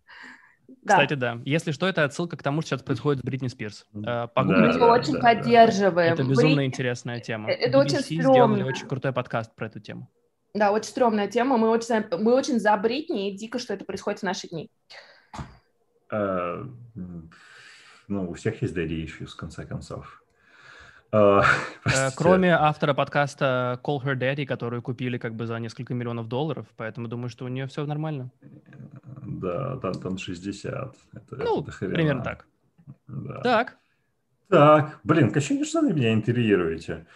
Кстати, 0.84 1.14
да. 1.14 1.40
Если 1.44 1.72
что, 1.72 1.86
это 1.86 2.04
отсылка 2.04 2.36
к 2.36 2.42
тому, 2.42 2.60
что 2.60 2.70
сейчас 2.70 2.82
происходит 2.82 3.20
с 3.20 3.24
Бритни 3.24 3.48
Спирс. 3.48 3.86
Э, 3.94 4.26
Мы 4.36 4.72
его 4.72 4.86
очень 4.86 5.14
да, 5.14 5.20
поддерживаем. 5.20 6.14
Это 6.14 6.24
безумно 6.24 6.56
Брит... 6.56 6.66
интересная 6.66 7.20
тема. 7.20 7.50
Это 7.50 7.78
BBC 7.78 7.80
очень 7.80 7.98
стрёмно. 8.00 8.32
сделали 8.32 8.62
очень 8.62 8.86
крутой 8.86 9.12
подкаст 9.12 9.54
про 9.54 9.66
эту 9.66 9.80
тему. 9.80 10.10
Да, 10.54 10.72
очень 10.72 10.88
стрёмная 10.88 11.28
тема. 11.28 11.56
Мы 11.56 11.68
очень, 11.68 12.04
мы 12.18 12.34
очень 12.34 12.58
за 12.58 12.76
Бритни, 12.76 13.30
и 13.30 13.36
дико, 13.36 13.58
что 13.58 13.74
это 13.74 13.84
происходит 13.84 14.20
в 14.20 14.22
наши 14.22 14.48
дни. 14.48 14.70
Uh, 16.12 16.70
ну, 18.08 18.30
у 18.30 18.34
всех 18.34 18.62
есть 18.62 18.76
daddy 18.76 19.04
issues, 19.04 19.26
в 19.26 19.36
конце 19.36 19.66
концов. 19.66 20.22
Uh, 21.86 22.10
Кроме 22.16 22.52
автора 22.52 22.92
подкаста 22.92 23.80
Call 23.84 24.02
Her 24.02 24.18
Daddy, 24.18 24.44
которую 24.44 24.82
купили 24.82 25.18
как 25.18 25.34
бы 25.34 25.46
за 25.46 25.56
несколько 25.58 25.94
миллионов 25.94 26.28
долларов, 26.28 26.66
поэтому 26.76 27.06
думаю, 27.06 27.30
что 27.30 27.44
у 27.44 27.48
нее 27.48 27.66
все 27.68 27.86
нормально. 27.86 28.30
Да, 29.22 29.76
там, 29.76 29.94
там 29.94 30.18
60. 30.18 30.96
Это, 31.12 31.36
ну, 31.36 31.62
это 31.62 31.72
примерно 31.78 32.22
так. 32.22 32.46
Да. 33.06 33.40
Так. 33.40 33.76
Так, 34.48 35.00
блин, 35.02 35.32
ощущение, 35.34 35.64
что 35.64 35.80
вы 35.80 35.92
меня 35.92 36.12
интервьюируете. 36.12 37.06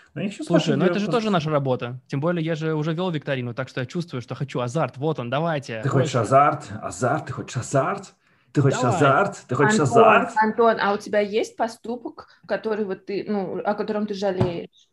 Слушай, 0.45 0.77
ну 0.77 0.85
это 0.85 0.99
же 0.99 1.09
тоже 1.09 1.31
наша 1.31 1.51
работа. 1.51 2.01
Тем 2.09 2.21
более 2.21 2.45
я 2.45 2.57
же 2.57 2.75
уже 2.75 2.93
вел 2.93 3.11
викторину, 3.11 3.55
так 3.55 3.69
что 3.69 3.81
я 3.81 3.87
чувствую, 3.87 4.21
что 4.21 4.35
хочу 4.35 4.61
азарт. 4.61 4.97
Вот 4.97 5.21
он, 5.21 5.31
давайте. 5.31 5.81
Ты 5.83 5.89
хочешь 5.89 6.17
азарт? 6.17 6.69
Азарт? 6.83 7.27
Ты 7.27 7.33
хочешь 7.33 7.57
азарт? 7.57 8.15
Ты 8.53 8.63
хочешь 8.63 8.81
Давай. 8.81 8.97
азарт? 8.97 9.45
Ты 9.49 9.55
хочешь 9.55 9.79
Антон, 9.79 9.87
азарт? 9.87 10.33
Антон, 10.37 10.77
а 10.81 10.95
у 10.95 10.99
тебя 10.99 11.21
есть 11.21 11.57
поступок, 11.57 12.29
который 12.47 12.85
вот 12.85 13.07
ты, 13.07 13.25
ну, 13.27 13.59
о 13.59 13.75
котором 13.75 14.07
ты 14.07 14.15
жалеешь? 14.15 14.89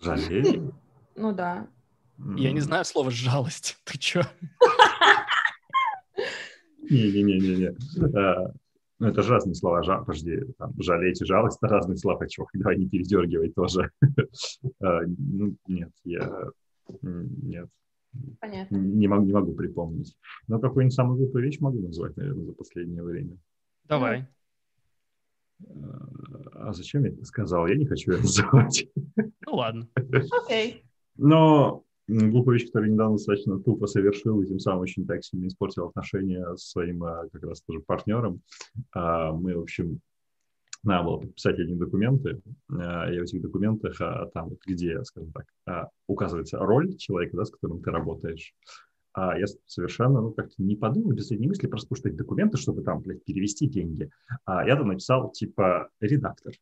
Жалею. 0.00 0.74
Ну 1.18 1.32
да. 1.32 1.66
Я 2.36 2.52
не 2.52 2.60
знаю 2.60 2.84
слово 2.84 3.10
«жалость». 3.10 3.78
Ты 3.84 3.96
чё? 3.96 4.20
Не-не-не-не. 6.90 7.74
Ну, 8.98 9.08
это 9.08 9.22
же 9.22 9.32
разные 9.32 9.54
слова. 9.54 9.82
Жа... 9.82 9.98
Подожди, 9.98 10.40
там, 10.58 10.74
жалеть 10.78 11.22
и 11.22 11.24
жалость— 11.24 11.58
это 11.62 11.72
разные 11.72 11.96
слова. 11.96 12.26
Чувак, 12.28 12.50
давай 12.52 12.76
не 12.76 12.86
передергивай 12.86 13.50
тоже. 13.50 13.90
А, 14.82 15.00
ну, 15.06 15.56
нет, 15.66 15.90
я... 16.04 16.30
Нет. 17.00 17.68
Понятно. 18.40 18.76
Не 18.76 19.08
могу, 19.08 19.26
не 19.26 19.32
могу 19.32 19.52
припомнить. 19.54 20.16
Но 20.48 20.58
какую-нибудь 20.58 20.94
самую 20.94 21.18
глупую 21.18 21.44
вещь 21.44 21.60
могу 21.60 21.80
назвать, 21.80 22.16
наверное, 22.16 22.44
за 22.44 22.52
последнее 22.52 23.02
время. 23.02 23.38
Давай. 23.84 24.26
А 26.52 26.72
зачем 26.72 27.04
я 27.04 27.10
это 27.10 27.24
сказал? 27.24 27.66
Я 27.66 27.76
не 27.76 27.86
хочу 27.86 28.12
это 28.12 28.22
называть. 28.22 28.88
Ну 29.16 29.54
ладно. 29.54 29.88
Окей. 30.44 30.84
Но 31.16 31.84
глупая 32.08 32.54
вещь, 32.54 32.66
которую 32.66 32.92
недавно 32.92 33.16
достаточно 33.16 33.58
тупо 33.58 33.86
совершил, 33.86 34.40
и 34.42 34.46
тем 34.46 34.58
самым 34.58 34.82
очень 34.82 35.06
так 35.06 35.24
сильно 35.24 35.46
испортил 35.46 35.86
отношения 35.86 36.44
с 36.56 36.70
своим 36.70 37.02
а, 37.04 37.28
как 37.32 37.42
раз 37.44 37.62
тоже 37.62 37.80
партнером. 37.80 38.42
А, 38.92 39.32
Мы, 39.32 39.56
в 39.56 39.62
общем, 39.62 40.00
надо 40.86 41.04
было 41.04 41.16
подписать 41.18 41.58
одни 41.58 41.74
документы, 41.74 42.40
а, 42.70 43.10
и 43.10 43.18
в 43.18 43.22
этих 43.24 43.42
документах 43.42 44.00
а, 44.00 44.26
там, 44.26 44.50
вот 44.50 44.58
где, 44.66 45.02
скажем 45.04 45.32
так, 45.32 45.44
а, 45.66 45.88
указывается 46.06 46.58
роль 46.58 46.96
человека, 46.96 47.36
да, 47.36 47.44
с 47.44 47.50
которым 47.50 47.82
ты 47.82 47.90
работаешь. 47.90 48.54
А 49.12 49.38
я 49.38 49.46
совершенно, 49.64 50.20
ну, 50.20 50.32
как-то 50.32 50.62
не 50.62 50.76
подумал, 50.76 51.12
без 51.12 51.30
этой 51.30 51.46
мысли, 51.46 51.66
просто 51.66 52.10
эти 52.10 52.16
документы, 52.16 52.58
чтобы 52.58 52.82
там, 52.82 53.00
блядь, 53.00 53.24
перевести 53.24 53.66
деньги. 53.66 54.10
А 54.44 54.66
я 54.66 54.76
там 54.76 54.88
написал, 54.88 55.30
типа, 55.32 55.88
редактор. 56.00 56.52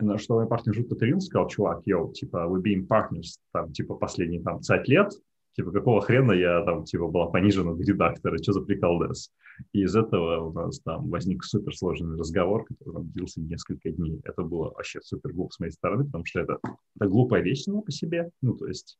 На 0.00 0.18
что 0.18 0.34
мой 0.34 0.48
партнер 0.48 0.74
жутко 0.74 0.96
трин 0.96 1.20
сказал, 1.20 1.48
чувак, 1.48 1.86
йоу, 1.86 2.12
типа, 2.12 2.48
we 2.48 2.60
being 2.60 2.86
partners, 2.86 3.38
там, 3.52 3.72
типа, 3.72 3.94
последние, 3.94 4.42
там, 4.42 4.60
5 4.60 4.88
лет, 4.88 5.12
типа, 5.52 5.70
какого 5.70 6.00
хрена 6.00 6.32
я 6.32 6.64
там, 6.64 6.84
типа, 6.84 7.06
была 7.06 7.26
понижена 7.26 7.74
до 7.74 7.82
редактора, 7.84 8.36
что 8.38 8.52
за 8.52 8.62
приколдес? 8.62 9.30
И 9.72 9.82
из 9.82 9.94
этого 9.96 10.48
у 10.48 10.52
нас 10.52 10.80
там 10.80 11.08
возник 11.10 11.44
суперсложный 11.44 12.16
разговор, 12.18 12.64
который 12.66 13.04
длился 13.04 13.40
несколько 13.40 13.90
дней. 13.90 14.20
Это 14.24 14.42
было 14.42 14.70
вообще 14.70 15.00
супер 15.02 15.32
глупо 15.32 15.52
с 15.52 15.60
моей 15.60 15.72
стороны, 15.72 16.04
потому 16.04 16.24
что 16.24 16.40
это, 16.40 16.58
это 16.96 17.08
глупая 17.08 17.42
вещь 17.42 17.62
сама 17.62 17.82
по 17.82 17.90
себе, 17.92 18.30
ну, 18.42 18.54
то 18.56 18.66
есть, 18.66 18.98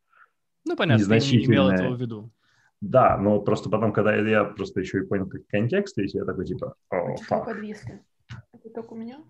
Ну, 0.64 0.76
понятно, 0.76 1.04
ты 1.04 1.10
не 1.10 1.16
имел 1.44 1.68
Незначительное. 1.68 1.74
этого 1.74 1.96
в 1.96 2.00
виду. 2.00 2.30
да, 2.80 3.16
но 3.18 3.40
просто 3.40 3.68
потом, 3.70 3.92
когда 3.92 4.14
я, 4.14 4.28
я 4.28 4.44
просто 4.44 4.80
еще 4.80 4.98
и 4.98 5.06
понял, 5.06 5.28
как 5.28 5.46
контекст, 5.48 5.98
и 5.98 6.06
я 6.06 6.24
такой, 6.24 6.44
типа, 6.46 6.74
о, 6.90 7.16
фак, 7.16 7.46
подвисли? 7.46 8.02
Это 8.52 8.70
только 8.70 8.92
у 8.92 8.96
меня? 8.96 9.22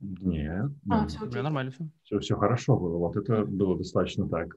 нет, 0.00 0.70
А, 0.88 1.02
ну, 1.02 1.08
все 1.08 1.18
У 1.18 1.20
меня 1.22 1.28
окей. 1.30 1.42
нормально 1.42 1.72
все. 1.72 1.88
все, 2.04 2.18
все 2.20 2.36
хорошо 2.36 2.76
было. 2.78 2.96
Вот 2.96 3.16
это 3.16 3.44
было 3.44 3.76
достаточно 3.76 4.26
так. 4.28 4.56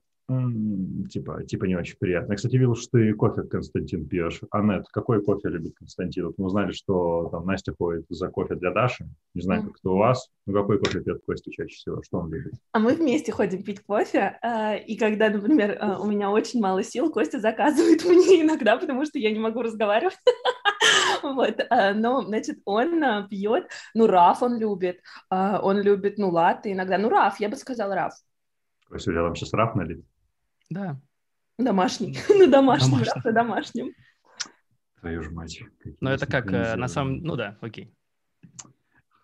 Типа, 1.09 1.43
типа 1.43 1.65
не 1.65 1.75
очень 1.75 1.97
приятно. 1.99 2.31
Я, 2.31 2.37
кстати, 2.37 2.55
видел, 2.55 2.75
что 2.75 2.97
ты 2.97 3.13
кофе, 3.13 3.43
Константин, 3.43 4.07
пьешь. 4.07 4.39
Анет, 4.51 4.87
какой 4.89 5.21
кофе 5.21 5.49
любит 5.49 5.75
Константин? 5.75 6.27
Вот 6.27 6.37
мы 6.37 6.45
узнали, 6.45 6.71
что 6.71 7.27
там 7.29 7.45
Настя 7.45 7.73
ходит 7.77 8.05
за 8.07 8.29
кофе 8.29 8.55
для 8.55 8.71
Даши. 8.71 9.05
Не 9.33 9.41
знаю, 9.41 9.63
как 9.63 9.77
это 9.77 9.89
у 9.89 9.97
вас. 9.97 10.29
Ну, 10.45 10.53
какой 10.53 10.79
кофе 10.79 11.01
пьет 11.01 11.21
Костя 11.25 11.51
чаще 11.51 11.75
всего? 11.75 12.01
Что 12.03 12.19
он 12.19 12.31
любит? 12.31 12.53
А 12.71 12.79
мы 12.79 12.93
вместе 12.93 13.33
ходим 13.33 13.63
пить 13.63 13.81
кофе, 13.81 14.37
а, 14.41 14.75
и 14.75 14.95
когда, 14.95 15.29
например, 15.29 15.77
а, 15.79 15.99
у 15.99 16.05
меня 16.05 16.31
очень 16.31 16.61
мало 16.61 16.83
сил, 16.83 17.11
Костя 17.11 17.39
заказывает 17.39 18.03
мне 18.05 18.43
иногда, 18.43 18.77
потому 18.77 19.05
что 19.05 19.19
я 19.19 19.31
не 19.31 19.39
могу 19.39 19.61
разговаривать. 19.61 20.17
Вот, 21.21 21.61
а, 21.69 21.93
но, 21.93 22.21
значит, 22.21 22.59
он 22.65 23.01
пьет, 23.29 23.69
ну, 23.93 24.07
раф 24.07 24.43
он 24.43 24.57
любит, 24.59 24.99
он 25.29 25.79
любит, 25.79 26.17
ну, 26.17 26.29
латте 26.29 26.73
иногда, 26.73 26.97
ну, 26.97 27.07
раф, 27.07 27.39
я 27.39 27.47
бы 27.47 27.55
сказала 27.55 27.95
раф, 27.95 28.13
Костя, 28.89 29.11
у 29.11 29.13
тебя 29.13 29.23
там 29.23 29.35
сейчас 29.35 29.53
раф 29.53 29.75
налит? 29.75 30.05
Да. 30.73 30.99
домашний, 31.59 32.17
на 32.29 32.47
домашнем, 32.47 32.91
Домашний. 32.91 33.13
раф 33.13 33.25
на 33.25 33.31
домашнем. 33.31 33.93
Твою 34.99 35.21
ж 35.21 35.29
мать. 35.31 35.63
Но 35.99 36.11
это 36.11 36.25
как, 36.25 36.51
э, 36.51 36.75
на 36.75 36.87
самом... 36.87 37.21
Ну 37.23 37.35
да, 37.35 37.57
окей. 37.61 37.93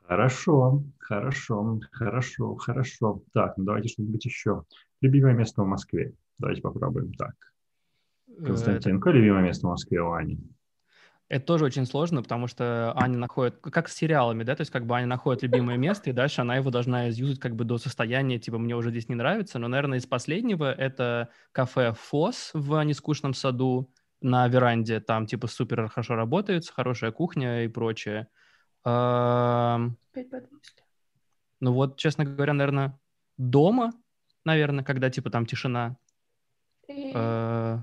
Хорошо, 0.04 0.84
хорошо, 1.00 1.80
хорошо, 1.92 2.56
хорошо. 2.56 3.24
Так, 3.34 3.58
ну 3.58 3.64
давайте 3.64 3.90
что-нибудь 3.90 4.26
еще. 4.26 4.64
Любимое 5.02 5.34
место 5.34 5.64
в 5.64 5.68
Москве. 5.68 6.14
Давайте 6.38 6.62
попробуем 6.62 7.14
так. 7.14 7.36
Э, 8.28 8.46
Константин, 8.46 9.00
какое 9.00 9.14
любимое 9.14 9.44
место 9.44 9.68
в 9.68 9.70
Москве 9.72 10.02
у 10.02 10.12
Ани? 10.12 10.40
Это 11.30 11.46
тоже 11.46 11.66
очень 11.66 11.86
сложно, 11.86 12.24
потому 12.24 12.48
что 12.48 12.92
Аня 12.96 13.20
находит, 13.20 13.60
как 13.62 13.88
с 13.88 13.96
сериалами, 13.96 14.44
да, 14.44 14.56
то 14.56 14.62
есть 14.62 14.72
как 14.72 14.88
бы 14.88 14.96
Аня 14.96 15.06
находит 15.06 15.44
любимое 15.44 15.78
место, 15.78 16.10
и 16.10 16.14
дальше 16.14 16.42
она 16.42 16.56
его 16.56 16.72
должна 16.72 17.10
изюзать 17.10 17.40
как 17.40 17.56
бы 17.56 17.66
до 17.66 17.78
состояния, 17.78 18.40
типа, 18.40 18.58
мне 18.58 18.76
уже 18.76 18.90
здесь 18.90 19.10
не 19.10 19.16
нравится, 19.16 19.60
но, 19.60 19.68
наверное, 19.68 20.00
из 20.00 20.08
последнего 20.08 20.74
это 20.74 21.30
кафе 21.52 21.94
«Фос» 21.94 22.50
в 22.56 22.82
нескучном 22.84 23.36
саду 23.36 23.94
на 24.22 24.48
веранде, 24.48 25.00
там, 25.02 25.28
типа, 25.28 25.46
супер 25.46 25.88
хорошо 25.88 26.16
работает, 26.16 26.68
хорошая 26.68 27.12
кухня 27.12 27.64
и 27.64 27.68
прочее. 27.68 28.28
Ну 31.62 31.74
вот, 31.74 31.98
честно 31.98 32.26
говоря, 32.26 32.54
наверное, 32.54 33.00
дома, 33.38 33.92
наверное, 34.46 34.84
когда, 34.84 35.12
типа, 35.12 35.30
там 35.30 35.46
тишина. 35.46 35.96
Э, 36.88 37.78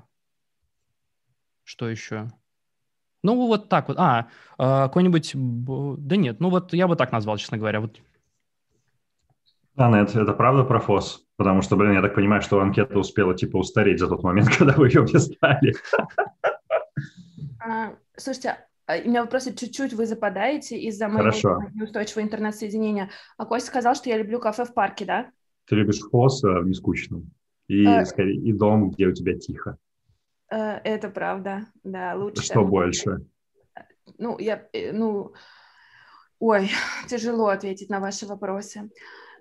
Что 1.62 1.88
еще? 1.88 2.32
Ну, 3.26 3.48
вот 3.48 3.68
так 3.68 3.88
вот. 3.88 3.96
А, 3.98 4.28
э, 4.56 4.62
какой-нибудь... 4.62 5.32
Да 5.34 6.16
нет, 6.16 6.38
ну 6.38 6.48
вот 6.48 6.72
я 6.72 6.86
бы 6.86 6.94
так 6.94 7.10
назвал, 7.10 7.36
честно 7.38 7.58
говоря. 7.58 7.80
Вот 7.80 8.00
Анна, 9.76 9.96
это, 9.96 10.20
это 10.22 10.32
правда 10.32 10.62
про 10.62 10.78
ФОС? 10.78 11.26
Потому 11.36 11.60
что, 11.60 11.74
блин, 11.76 11.94
я 11.94 12.02
так 12.02 12.14
понимаю, 12.14 12.40
что 12.40 12.60
анкета 12.60 12.98
успела 12.98 13.34
типа 13.34 13.56
устареть 13.56 13.98
за 13.98 14.06
тот 14.06 14.22
момент, 14.22 14.48
когда 14.56 14.74
вы 14.74 14.86
ее 14.88 15.02
листали. 15.02 15.74
А, 17.58 17.94
Слушайте, 18.16 18.58
а, 18.86 18.96
у 19.04 19.08
меня 19.08 19.22
вопросы 19.22 19.52
чуть-чуть 19.52 19.92
вы 19.92 20.06
западаете 20.06 20.78
из-за 20.78 21.08
моего 21.08 21.18
Хорошо. 21.18 21.58
неустойчивого 21.74 22.22
интернет-соединения. 22.22 23.10
А 23.36 23.44
Костя 23.44 23.68
сказал, 23.68 23.96
что 23.96 24.08
я 24.08 24.18
люблю 24.18 24.38
кафе 24.38 24.64
в 24.64 24.72
парке, 24.72 25.04
да? 25.04 25.30
Ты 25.66 25.74
любишь 25.74 25.98
ФОС 25.98 26.44
а, 26.44 26.60
в 26.60 26.66
нескучном. 26.68 27.28
И, 27.66 27.84
Э. 27.84 28.04
скорее, 28.04 28.36
и 28.36 28.52
дом, 28.52 28.90
где 28.90 29.06
у 29.06 29.12
тебя 29.12 29.36
тихо. 29.36 29.78
Э, 30.50 30.80
Это 30.84 31.10
правда, 31.10 31.66
да, 31.84 32.14
лучше. 32.14 32.42
Что 32.42 32.64
больше? 32.64 33.26
Ну, 34.18 34.38
я, 34.38 34.68
э, 34.72 34.92
ну, 34.92 35.32
ой, 36.38 36.70
тяжело 37.08 37.48
ответить 37.48 37.90
на 37.90 38.00
ваши 38.00 38.26
вопросы. 38.26 38.90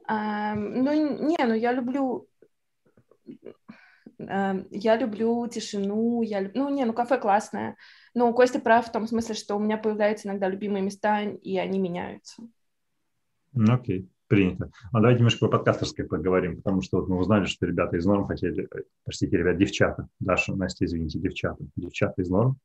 Ну, 0.08 0.94
не, 0.94 1.38
ну 1.46 1.54
я 1.56 1.72
люблю, 1.74 2.28
я 4.20 4.96
люблю 4.98 5.48
тишину, 5.48 6.22
я, 6.22 6.42
люб- 6.42 6.52
ну, 6.54 6.70
не, 6.70 6.86
ну 6.86 6.94
кафе 6.94 7.18
классное. 7.18 7.76
Но 8.14 8.32
Костя 8.34 8.60
прав 8.60 8.88
в 8.88 8.92
том 8.92 9.08
смысле, 9.08 9.34
что 9.36 9.56
у 9.56 9.60
меня 9.60 9.78
появляются 9.78 10.28
иногда 10.28 10.48
любимые 10.48 10.84
места, 10.84 11.22
и 11.22 11.58
они 11.58 11.80
меняются. 11.80 12.44
Ну, 13.54 13.74
окей, 13.74 14.08
принято. 14.28 14.72
А 14.92 15.00
давайте 15.00 15.20
немножко 15.20 15.46
по 15.46 15.52
подкастерской 15.52 16.06
поговорим, 16.06 16.58
потому 16.58 16.82
что 16.82 17.00
вот 17.00 17.10
мы 17.10 17.18
узнали, 17.18 17.46
что 17.46 17.66
ребята 17.66 17.98
из 17.98 18.06
Норм 18.06 18.28
хотели, 18.28 18.68
простите, 19.04 19.38
ребят, 19.38 19.58
девчата, 19.58 20.08
Даша, 20.20 20.56
Настя, 20.56 20.86
извините, 20.86 21.20
девчата, 21.20 21.64
девчата 21.76 22.22
из 22.22 22.30
Норм 22.30 22.58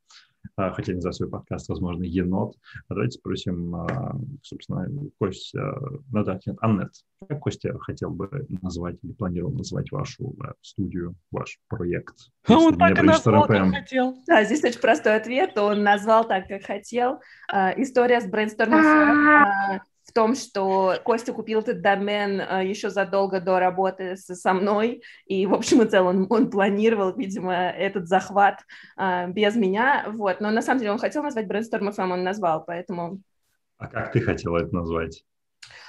а, 0.56 0.72
хотели 0.72 0.96
назвать 0.96 1.16
свой 1.16 1.28
подкаст, 1.28 1.68
возможно, 1.68 2.04
енот. 2.04 2.56
А 2.88 2.94
давайте 2.94 3.18
спросим, 3.18 3.74
а, 3.74 4.16
собственно, 4.42 4.86
Костя, 5.18 5.74
ну 6.10 6.24
да, 6.24 6.40
нет, 6.46 6.56
Аннет, 6.60 6.92
как 7.28 7.40
Костя 7.40 7.78
хотел 7.78 8.10
бы 8.10 8.46
назвать 8.62 8.96
или 9.02 9.12
планировал 9.12 9.52
назвать 9.52 9.90
вашу 9.92 10.34
э, 10.42 10.52
студию, 10.62 11.14
ваш 11.30 11.58
проект? 11.68 12.14
А 12.48 12.58
он 12.58 12.78
так 12.78 12.98
и 12.98 13.02
назвал, 13.02 13.46
как 13.46 13.70
хотел. 13.70 14.16
Да, 14.26 14.44
здесь 14.44 14.64
очень 14.64 14.80
простой 14.80 15.16
ответ. 15.16 15.56
Он 15.58 15.82
назвал 15.82 16.26
так, 16.26 16.48
как 16.48 16.64
хотел. 16.64 17.20
А, 17.52 17.72
История 17.80 18.20
с 18.20 18.26
брейнстормом 18.26 18.80
а, 18.80 19.82
в 20.10 20.12
том, 20.12 20.34
что 20.34 20.96
Костя 21.04 21.32
купил 21.32 21.60
этот 21.60 21.82
домен 21.82 22.40
а, 22.40 22.64
еще 22.64 22.90
задолго 22.90 23.40
до 23.40 23.60
работы 23.60 24.16
со 24.16 24.52
мной, 24.52 25.02
и, 25.24 25.46
в 25.46 25.54
общем 25.54 25.82
и 25.82 25.88
целом, 25.88 26.22
он, 26.22 26.26
он 26.28 26.50
планировал, 26.50 27.16
видимо, 27.16 27.54
этот 27.54 28.08
захват 28.08 28.60
а, 28.96 29.28
без 29.28 29.54
меня, 29.54 30.06
вот. 30.08 30.40
Но 30.40 30.50
на 30.50 30.62
самом 30.62 30.80
деле 30.80 30.90
он 30.90 30.98
хотел 30.98 31.22
назвать 31.22 31.46
Brainstorm 31.46 31.94
FM, 31.94 32.12
он 32.12 32.24
назвал, 32.24 32.64
поэтому... 32.64 33.20
А 33.78 33.86
как 33.86 34.10
ты 34.10 34.20
хотела 34.20 34.58
это 34.58 34.74
назвать? 34.74 35.24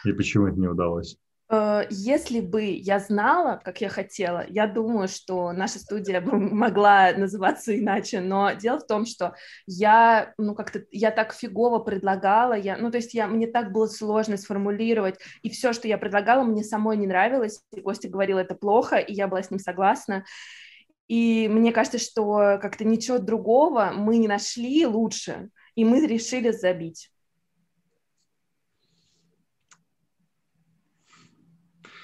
И 0.05 0.13
почему 0.13 0.47
это 0.47 0.59
не 0.59 0.67
удалось? 0.67 1.17
Э, 1.51 1.83
Если 1.89 2.39
бы 2.39 2.63
я 2.63 2.99
знала, 2.99 3.59
как 3.63 3.81
я 3.81 3.89
хотела, 3.89 4.45
я 4.47 4.67
думаю, 4.67 5.07
что 5.07 5.51
наша 5.51 5.79
студия 5.79 6.21
бы 6.21 6.37
могла 6.37 7.11
называться 7.13 7.77
иначе, 7.77 8.21
но 8.21 8.51
дело 8.53 8.79
в 8.79 8.87
том, 8.87 9.05
что 9.05 9.35
я, 9.67 10.33
ну, 10.37 10.55
как-то, 10.55 10.83
я 10.91 11.11
так 11.11 11.33
фигово 11.33 11.79
предлагала, 11.79 12.53
я, 12.53 12.77
ну, 12.77 12.91
то 12.91 12.97
есть 12.97 13.13
я, 13.13 13.27
мне 13.27 13.47
так 13.47 13.71
было 13.71 13.87
сложно 13.87 14.37
сформулировать, 14.37 15.19
и 15.43 15.49
все, 15.49 15.73
что 15.73 15.87
я 15.87 15.97
предлагала, 15.97 16.43
мне 16.43 16.63
самой 16.63 16.97
не 16.97 17.07
нравилось, 17.07 17.61
и 17.75 17.81
Костя 17.81 18.09
говорил, 18.09 18.37
это 18.37 18.55
плохо, 18.55 18.97
и 18.97 19.13
я 19.13 19.27
была 19.27 19.43
с 19.43 19.51
ним 19.51 19.59
согласна, 19.59 20.23
И 21.07 21.47
мне 21.49 21.73
кажется, 21.73 21.99
что 21.99 22.59
как-то 22.61 22.85
ничего 22.85 23.19
другого 23.19 23.91
мы 23.95 24.17
не 24.17 24.27
нашли 24.29 24.85
лучше, 24.87 25.49
и 25.75 25.85
мы 25.85 26.05
решили 26.07 26.51
забить. 26.51 27.10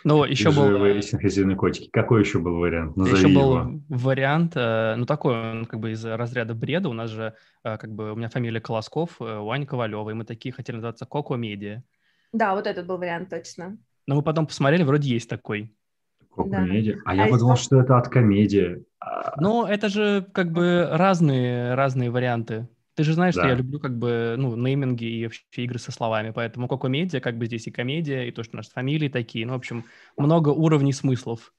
Ну, 0.07 0.23
еще 0.23 0.51
был... 0.51 0.79
Вы 0.79 1.01
синхронизированные 1.01 1.57
котики. 1.57 1.89
Какой 1.91 2.21
еще 2.21 2.39
был 2.39 2.59
вариант? 2.59 2.95
Назови 2.95 3.17
еще 3.17 3.27
был 3.27 3.59
его. 3.59 3.81
вариант, 3.89 4.53
э, 4.55 4.95
ну, 4.95 5.05
такой, 5.05 5.33
он 5.33 5.65
как 5.65 5.81
бы 5.81 5.91
из 5.91 6.05
разряда 6.05 6.53
бреда. 6.53 6.87
У 6.87 6.93
нас 6.93 7.09
же, 7.09 7.33
э, 7.65 7.77
как 7.77 7.91
бы, 7.91 8.13
у 8.13 8.15
меня 8.15 8.29
фамилия 8.29 8.61
Колосков, 8.61 9.17
э, 9.19 9.37
у 9.37 9.51
Ани 9.51 9.65
Ковалева, 9.65 10.09
и 10.09 10.13
мы 10.13 10.23
такие 10.23 10.53
хотели 10.53 10.77
называться 10.77 11.05
Коко 11.05 11.35
Медиа. 11.35 11.83
Да, 12.31 12.55
вот 12.55 12.67
этот 12.67 12.87
был 12.87 12.97
вариант 12.97 13.29
точно. 13.29 13.77
Но 14.07 14.15
мы 14.15 14.21
потом 14.21 14.47
посмотрели, 14.47 14.83
вроде 14.83 15.09
есть 15.09 15.29
такой. 15.29 15.75
Коко-медиа? 16.33 16.95
Да. 16.95 17.01
А, 17.03 17.11
а 17.11 17.15
я 17.15 17.27
подумал, 17.27 17.57
что 17.57 17.81
это 17.81 17.97
от 17.97 18.07
комедии. 18.07 18.85
Ну, 19.35 19.65
это 19.65 19.89
же 19.89 20.25
как 20.31 20.53
бы 20.53 20.87
разные, 20.89 21.75
разные 21.75 22.11
варианты. 22.11 22.69
Ты 22.97 23.03
же 23.03 23.13
знаешь, 23.13 23.35
да. 23.35 23.41
что 23.41 23.49
я 23.49 23.53
люблю 23.53 23.79
как 23.79 23.95
бы, 23.95 24.33
ну, 24.39 24.55
нейминги 24.55 25.05
и 25.05 25.25
вообще 25.25 25.43
игры 25.53 25.77
со 25.77 25.91
словами, 25.91 26.31
поэтому 26.31 26.67
Коко 26.67 26.87
Медиа, 26.87 27.19
как 27.19 27.37
бы 27.37 27.45
здесь 27.45 27.67
и 27.67 27.71
комедия, 27.71 28.27
и 28.27 28.31
то, 28.31 28.41
что 28.41 28.55
наши 28.55 28.71
фамилии 28.71 29.07
такие, 29.07 29.45
ну, 29.45 29.53
в 29.53 29.57
общем, 29.57 29.83
много 30.17 30.49
уровней 30.49 30.93
смыслов. 30.93 31.53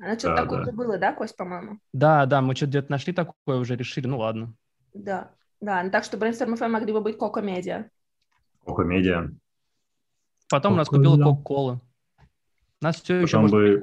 А 0.00 0.18
что-то 0.18 0.34
да, 0.34 0.42
такое 0.42 0.64
да. 0.64 0.72
было, 0.72 0.98
да, 0.98 1.12
Кость, 1.12 1.36
по-моему? 1.36 1.78
Да, 1.92 2.26
да, 2.26 2.42
мы 2.42 2.56
что-то 2.56 2.70
где-то 2.70 2.90
нашли 2.90 3.12
такое, 3.12 3.58
уже 3.58 3.76
решили, 3.76 4.08
ну, 4.08 4.18
ладно. 4.18 4.52
Да, 4.92 5.30
да, 5.60 5.80
ну, 5.84 5.92
так 5.92 6.02
что 6.02 6.16
Brainstorm 6.16 6.58
FM 6.58 6.70
могли 6.70 6.92
бы 6.92 7.00
быть 7.00 7.16
Коко 7.16 7.40
Медиа. 7.40 7.88
Коко 8.66 8.82
Медиа. 8.82 9.30
Потом 10.50 10.74
Кока-кола. 10.74 10.76
нас 10.76 10.88
купила 10.88 11.16
Кока-кола. 11.22 11.80
Нас 12.80 13.00
все 13.00 13.20
еще 13.20 13.36
Потом 13.36 13.50
бы, 13.52 13.80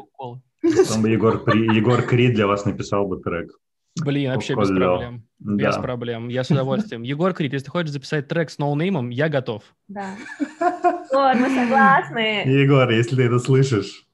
Потом 0.62 1.02
бы 1.04 1.10
Егор, 1.10 1.56
Егор 1.56 2.02
Крид 2.02 2.34
для 2.34 2.48
вас 2.48 2.66
написал 2.66 3.08
бы 3.08 3.22
трек. 3.22 3.58
Блин, 4.04 4.34
вообще 4.34 4.56
без 4.56 4.68
проблем. 4.68 5.24
Да. 5.39 5.68
Без 5.68 5.75
проблем. 5.77 6.27
Я 6.30 6.44
с 6.44 6.51
удовольствием. 6.51 7.04
Егор 7.04 7.34
Крид, 7.34 7.54
если 7.54 7.66
ты 7.66 7.72
хочешь 7.72 7.92
записать 7.92 8.27
трек 8.27 8.50
с 8.50 8.58
ноунеймом, 8.58 9.10
я 9.10 9.30
готов. 9.30 9.63
Да. 9.88 10.16
Егор, 10.60 11.36
мы 11.36 11.50
согласны. 11.50 12.44
Егор, 12.46 12.89
если 12.89 13.16
ты 13.16 13.24
это 13.24 13.39
слышишь, 13.39 14.06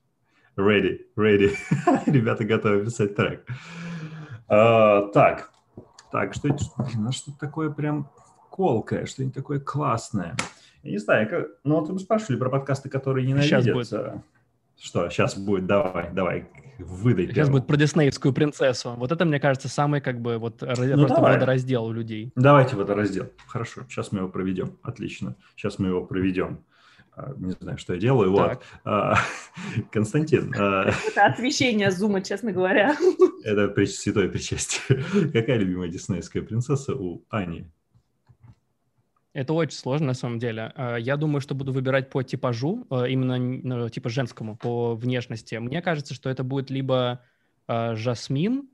ready, 0.58 1.00
ready. 1.18 1.56
Ребята 2.06 2.44
готовы 2.44 2.86
писать 2.86 3.16
трек. 3.16 3.46
Uh, 4.50 5.12
так, 5.14 5.52
так, 6.12 6.34
что 6.34 6.50
это 6.50 6.64
ну, 6.96 7.12
что 7.12 7.32
такое 7.40 7.70
прям 7.70 8.10
колкое, 8.52 9.06
что-нибудь 9.06 9.34
такое 9.34 9.60
классное. 9.60 10.36
Я 10.84 10.92
не 10.92 10.98
знаю, 10.98 11.28
как, 11.30 11.48
ну 11.64 11.80
вот 11.80 11.90
вы 11.90 11.98
спрашивали 11.98 12.38
про 12.38 12.50
подкасты, 12.50 12.90
которые 12.90 13.26
ненавидят. 13.26 13.64
Сейчас 13.64 13.74
будет. 13.74 14.24
Что, 14.84 15.10
сейчас 15.10 15.38
будет, 15.38 15.66
давай, 15.66 16.12
давай, 16.12 16.50
выдай. 16.78 17.26
Сейчас 17.26 17.36
первым. 17.36 17.54
будет 17.54 17.68
про 17.68 17.78
диснеевскую 17.78 18.34
принцессу. 18.34 18.92
Вот 18.98 19.14
это, 19.14 19.24
мне 19.24 19.40
кажется, 19.40 19.70
самый 19.70 20.02
как 20.02 20.20
бы 20.20 20.38
вот 20.38 20.60
ну, 20.60 20.98
просто 20.98 21.22
водораздел 21.22 21.86
у 21.86 21.94
людей. 21.94 22.34
Давайте 22.36 22.76
водораздел. 22.76 23.30
Хорошо, 23.48 23.84
сейчас 23.88 24.12
мы 24.12 24.20
его 24.20 24.28
проведем. 24.28 24.78
Отлично. 24.84 25.38
Сейчас 25.56 25.80
мы 25.80 25.88
его 25.88 26.06
проведем. 26.06 26.66
А, 27.16 27.34
не 27.38 27.52
знаю, 27.52 27.78
что 27.78 27.94
я 27.94 28.00
делаю. 28.00 28.36
Так. 28.36 28.50
Вот. 28.50 28.64
А, 28.84 29.16
Константин. 29.94 30.54
А, 30.58 30.92
это 31.08 31.28
освещение 31.28 31.90
зума, 31.90 32.22
честно 32.22 32.52
говоря. 32.52 32.98
Это 33.46 33.86
святое 33.86 34.28
причастие. 34.28 35.04
Какая 35.34 35.60
любимая 35.60 35.88
диснеевская 35.88 36.44
принцесса 36.44 36.94
у 36.94 37.24
Ани? 37.30 37.70
Это 39.34 39.54
очень 39.54 39.78
сложно 39.78 40.08
на 40.08 40.14
самом 40.14 40.40
деле. 40.40 40.72
А, 40.76 40.96
я 40.96 41.18
думаю, 41.18 41.42
что 41.42 41.56
буду 41.56 41.74
выбирать 41.74 42.10
по 42.10 42.22
типажу, 42.24 42.86
а, 42.90 43.06
именно 43.06 43.38
ну, 43.38 43.90
типа 43.90 44.10
женскому, 44.10 44.56
по 44.56 44.96
внешности. 44.96 45.56
Мне 45.56 45.82
кажется, 45.82 46.14
что 46.14 46.30
это 46.30 46.44
будет 46.44 46.70
либо 46.70 47.22
Жасмин, 47.68 48.70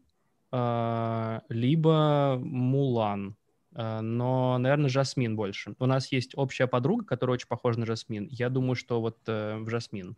либо 0.51 2.41
Мулан. 2.41 3.35
Но, 3.71 4.57
наверное, 4.57 4.89
Жасмин 4.89 5.35
больше. 5.35 5.75
У 5.77 5.85
нас 5.85 6.11
есть 6.11 6.31
общая 6.35 6.65
подруга, 6.65 7.05
которая 7.05 7.35
очень 7.35 7.47
похожа 7.47 7.79
на 7.79 7.85
Жасмин. 7.85 8.27
Я 8.31 8.49
думаю, 8.49 8.73
что 8.73 8.99
вот 8.99 9.19
э, 9.27 9.57
в 9.59 9.69
Жасмин. 9.69 10.17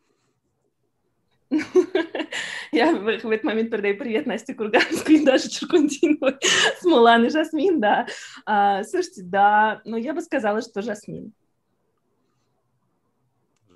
Я 2.82 2.96
в, 2.96 3.04
в 3.04 3.30
этот 3.30 3.44
момент 3.44 3.70
передаю 3.70 3.96
привет 3.96 4.26
Насте 4.26 4.56
Курганской 4.56 5.16
и 5.22 5.26
даже 5.26 5.50
Чуркундиновой 5.50 6.38
с 6.80 6.84
Мулан 6.84 7.26
и 7.26 7.30
Жасмин, 7.30 7.80
да. 7.80 8.08
А, 8.46 8.84
слушайте, 8.84 9.22
да, 9.24 9.82
но 9.86 9.98
я 9.98 10.16
бы 10.16 10.22
сказала, 10.22 10.62
что 10.62 10.82
Жасмин. 10.82 11.32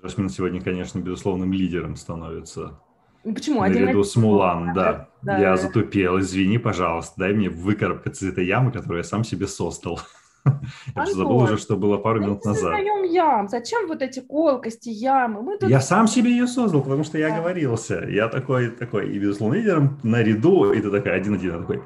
Жасмин 0.02 0.28
сегодня, 0.28 0.60
конечно, 0.60 0.98
безусловным 0.98 1.52
лидером 1.52 1.94
становится. 1.94 2.80
Ну, 3.22 3.32
почему? 3.32 3.60
Наряду 3.60 4.02
с 4.02 4.16
Мулан, 4.16 4.72
да. 4.74 5.08
да. 5.22 5.38
Я 5.38 5.56
затупел, 5.56 6.18
извини, 6.18 6.58
пожалуйста, 6.58 7.14
дай 7.16 7.32
мне 7.32 7.48
выкарабкаться 7.48 8.24
из 8.24 8.32
этой 8.32 8.44
ямы, 8.44 8.72
которую 8.72 8.98
я 8.98 9.04
сам 9.04 9.22
себе 9.22 9.46
создал. 9.46 10.00
Я 10.96 11.06
же 11.06 11.12
забыл 11.12 11.36
уже, 11.36 11.58
что 11.58 11.76
было 11.76 11.98
пару 11.98 12.20
минут 12.20 12.44
назад. 12.44 12.72
Мы 12.72 13.08
ям. 13.08 13.48
Зачем 13.48 13.86
вот 13.86 14.02
эти 14.02 14.20
колкости, 14.20 14.88
ямы? 14.88 15.42
Мы 15.42 15.58
тут... 15.58 15.70
Я 15.70 15.80
сам 15.80 16.06
себе 16.06 16.30
ее 16.30 16.46
создал, 16.46 16.82
потому 16.82 17.04
что 17.04 17.18
я 17.18 17.36
говорился. 17.36 18.04
Я 18.08 18.28
такой, 18.28 18.70
такой, 18.70 19.10
и 19.10 19.18
безусловно 19.18 19.54
лидером 19.54 19.98
наряду, 20.02 20.72
и 20.72 20.80
ты 20.80 20.90
такой 20.90 21.12
один-один, 21.12 21.60
такой, 21.60 21.82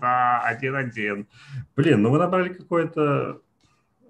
да, 0.00 0.40
один-один. 0.40 1.26
Блин, 1.76 2.02
ну 2.02 2.10
вы 2.10 2.18
набрали 2.18 2.50
какое-то 2.50 3.40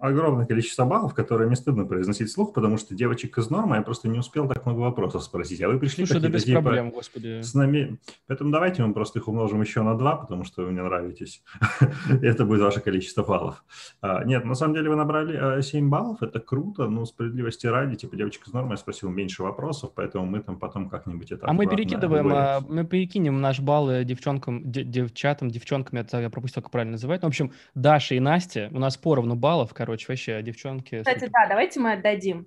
огромное 0.01 0.47
количество 0.47 0.85
баллов, 0.85 1.15
которые 1.15 1.47
мне 1.47 1.57
стыдно 1.57 1.85
произносить 1.85 2.31
слух, 2.31 2.53
потому 2.53 2.79
что 2.79 2.95
девочек 2.95 3.37
из 3.39 3.51
нормы 3.51 3.77
я 3.77 3.83
просто 3.83 4.09
не 4.09 4.19
успел 4.19 4.49
так 4.49 4.65
много 4.67 4.81
вопросов 4.81 5.23
спросить. 5.23 5.61
А 5.63 5.69
вы 5.69 5.79
пришли 5.79 6.07
Слушай, 6.07 6.23
да 6.23 6.29
без 6.29 6.45
типа, 6.45 6.63
проблем, 6.63 6.91
господи. 6.91 7.41
С 7.43 7.55
нами... 7.55 7.99
Поэтому 8.27 8.51
давайте 8.51 8.85
мы 8.85 8.95
просто 8.95 9.19
их 9.19 9.29
умножим 9.29 9.61
еще 9.61 9.83
на 9.83 9.97
два, 9.97 10.17
потому 10.17 10.45
что 10.45 10.63
вы 10.63 10.73
мне 10.73 10.83
нравитесь. 10.83 11.43
это 12.23 12.45
будет 12.45 12.63
ваше 12.63 12.81
количество 12.81 13.23
баллов. 13.23 13.63
А, 14.01 14.25
нет, 14.25 14.45
на 14.45 14.55
самом 14.55 14.75
деле 14.75 14.91
вы 14.91 14.97
набрали 14.97 15.61
7 15.61 15.87
а, 15.87 15.89
баллов, 15.89 16.23
это 16.23 16.41
круто, 16.41 16.89
но 16.89 17.05
справедливости 17.05 17.67
ради, 17.67 17.97
типа 17.97 18.17
девочек 18.17 18.49
из 18.49 18.53
нормы 18.53 18.73
я 18.73 18.77
спросил 18.79 19.11
меньше 19.11 19.43
вопросов, 19.43 19.93
поэтому 19.95 20.27
мы 20.27 20.41
там 20.41 20.59
потом 20.59 20.89
как-нибудь 20.89 21.31
это... 21.31 21.47
А 21.49 21.53
мы 21.53 21.67
перекидываем, 21.67 22.29
а, 22.33 22.61
мы 22.67 22.85
перекинем 22.85 23.41
наш 23.41 23.61
балл 23.61 24.03
девчонкам, 24.05 24.63
девчатам, 24.65 25.51
девчонкам, 25.51 25.99
это 25.99 26.21
я 26.21 26.31
пропустил, 26.31 26.63
как 26.63 26.71
правильно 26.71 26.93
называть. 26.93 27.23
Ну, 27.23 27.29
в 27.29 27.31
общем, 27.31 27.53
Даша 27.75 28.15
и 28.15 28.21
Настя, 28.21 28.69
у 28.73 28.79
нас 28.79 28.97
поровну 28.97 29.37
баллов, 29.37 29.75
короче, 29.75 29.90
короче, 29.91 30.07
вообще, 30.09 30.43
девчонки. 30.43 30.99
Кстати, 30.99 31.19
супер. 31.19 31.33
да, 31.33 31.49
давайте 31.49 31.81
мы 31.81 31.93
отдадим. 31.93 32.47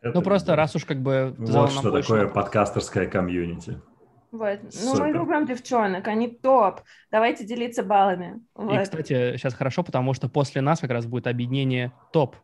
Это 0.00 0.14
ну, 0.14 0.22
просто 0.22 0.56
раз 0.56 0.74
уж 0.74 0.84
как 0.84 1.00
бы... 1.00 1.34
Вот 1.38 1.70
что 1.70 1.90
такое 1.90 2.28
подкастерское 2.28 3.06
комьюнити. 3.06 3.80
Вот. 4.30 4.58
Ну, 4.82 4.98
мы 4.98 5.08
любим 5.10 5.46
девчонок, 5.46 6.06
они 6.08 6.28
топ. 6.28 6.80
Давайте 7.10 7.44
делиться 7.44 7.82
баллами. 7.82 8.40
Вот. 8.54 8.74
И, 8.74 8.82
кстати, 8.82 9.36
сейчас 9.36 9.54
хорошо, 9.54 9.82
потому 9.82 10.14
что 10.14 10.28
после 10.28 10.60
нас 10.60 10.80
как 10.80 10.90
раз 10.90 11.06
будет 11.06 11.26
объединение 11.26 11.92
топ. 12.12 12.36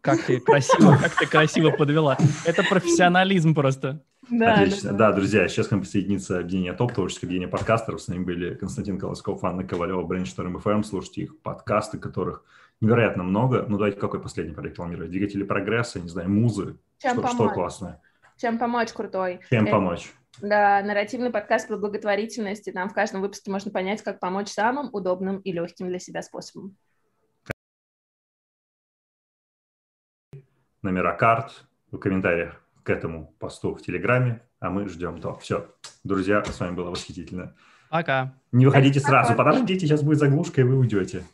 Как 0.00 0.22
ты 0.22 0.40
красиво, 0.40 0.96
как 0.96 1.14
ты 1.16 1.26
красиво 1.26 1.70
подвела. 1.72 2.16
Это 2.46 2.62
профессионализм 2.62 3.54
просто. 3.54 4.02
Да, 4.30 4.54
Отлично. 4.54 4.92
Да, 4.92 5.10
да, 5.10 5.12
друзья, 5.12 5.48
сейчас 5.48 5.68
к 5.68 5.70
нам 5.72 5.80
присоединится 5.80 6.38
объединение 6.38 6.72
ТОП, 6.72 6.94
творческое 6.94 7.26
объединение 7.26 7.50
подкастеров. 7.50 8.00
С 8.00 8.08
нами 8.08 8.22
были 8.22 8.54
Константин 8.54 8.98
Колосков, 8.98 9.42
Анна 9.44 9.64
Ковалева, 9.64 10.06
Brainstorm 10.06 10.54
FM. 10.62 10.84
Слушайте 10.84 11.22
их 11.22 11.40
подкасты, 11.40 11.98
которых 11.98 12.44
невероятно 12.80 13.24
много. 13.24 13.64
Ну, 13.68 13.76
давайте 13.76 13.98
какой 13.98 14.20
последний 14.20 14.54
порекламировать? 14.54 15.10
Двигатели 15.10 15.42
прогресса, 15.42 16.00
не 16.00 16.08
знаю, 16.08 16.30
музы. 16.30 16.76
Чем 16.98 17.12
что, 17.12 17.22
помочь? 17.22 17.34
что 17.34 17.48
классное? 17.48 18.02
Чем 18.36 18.58
помочь 18.58 18.92
крутой. 18.92 19.40
Чем 19.50 19.64
Это, 19.64 19.72
помочь? 19.72 20.12
Да, 20.40 20.80
нарративный 20.82 21.30
подкаст 21.30 21.68
про 21.68 21.76
благотворительность. 21.76 22.72
Там 22.72 22.88
в 22.88 22.94
каждом 22.94 23.20
выпуске 23.22 23.50
можно 23.50 23.70
понять, 23.72 24.02
как 24.02 24.20
помочь 24.20 24.48
самым 24.48 24.90
удобным 24.92 25.38
и 25.38 25.52
легким 25.52 25.88
для 25.88 25.98
себя 25.98 26.22
способом. 26.22 26.76
Номера 30.82 31.14
карт 31.14 31.66
в 31.90 31.98
комментариях 31.98 32.62
к 32.82 32.90
этому 32.90 33.34
посту 33.38 33.74
в 33.74 33.82
Телеграме, 33.82 34.42
а 34.58 34.70
мы 34.70 34.88
ждем 34.88 35.20
то. 35.20 35.36
Все, 35.36 35.74
друзья, 36.04 36.44
с 36.44 36.60
вами 36.60 36.74
было 36.74 36.90
восхитительно. 36.90 37.54
Пока. 37.90 38.34
Не 38.52 38.66
выходите 38.66 39.00
сразу, 39.00 39.34
подождите, 39.34 39.86
сейчас 39.86 40.02
будет 40.02 40.18
заглушка, 40.18 40.60
и 40.60 40.64
вы 40.64 40.76
уйдете. 40.76 41.24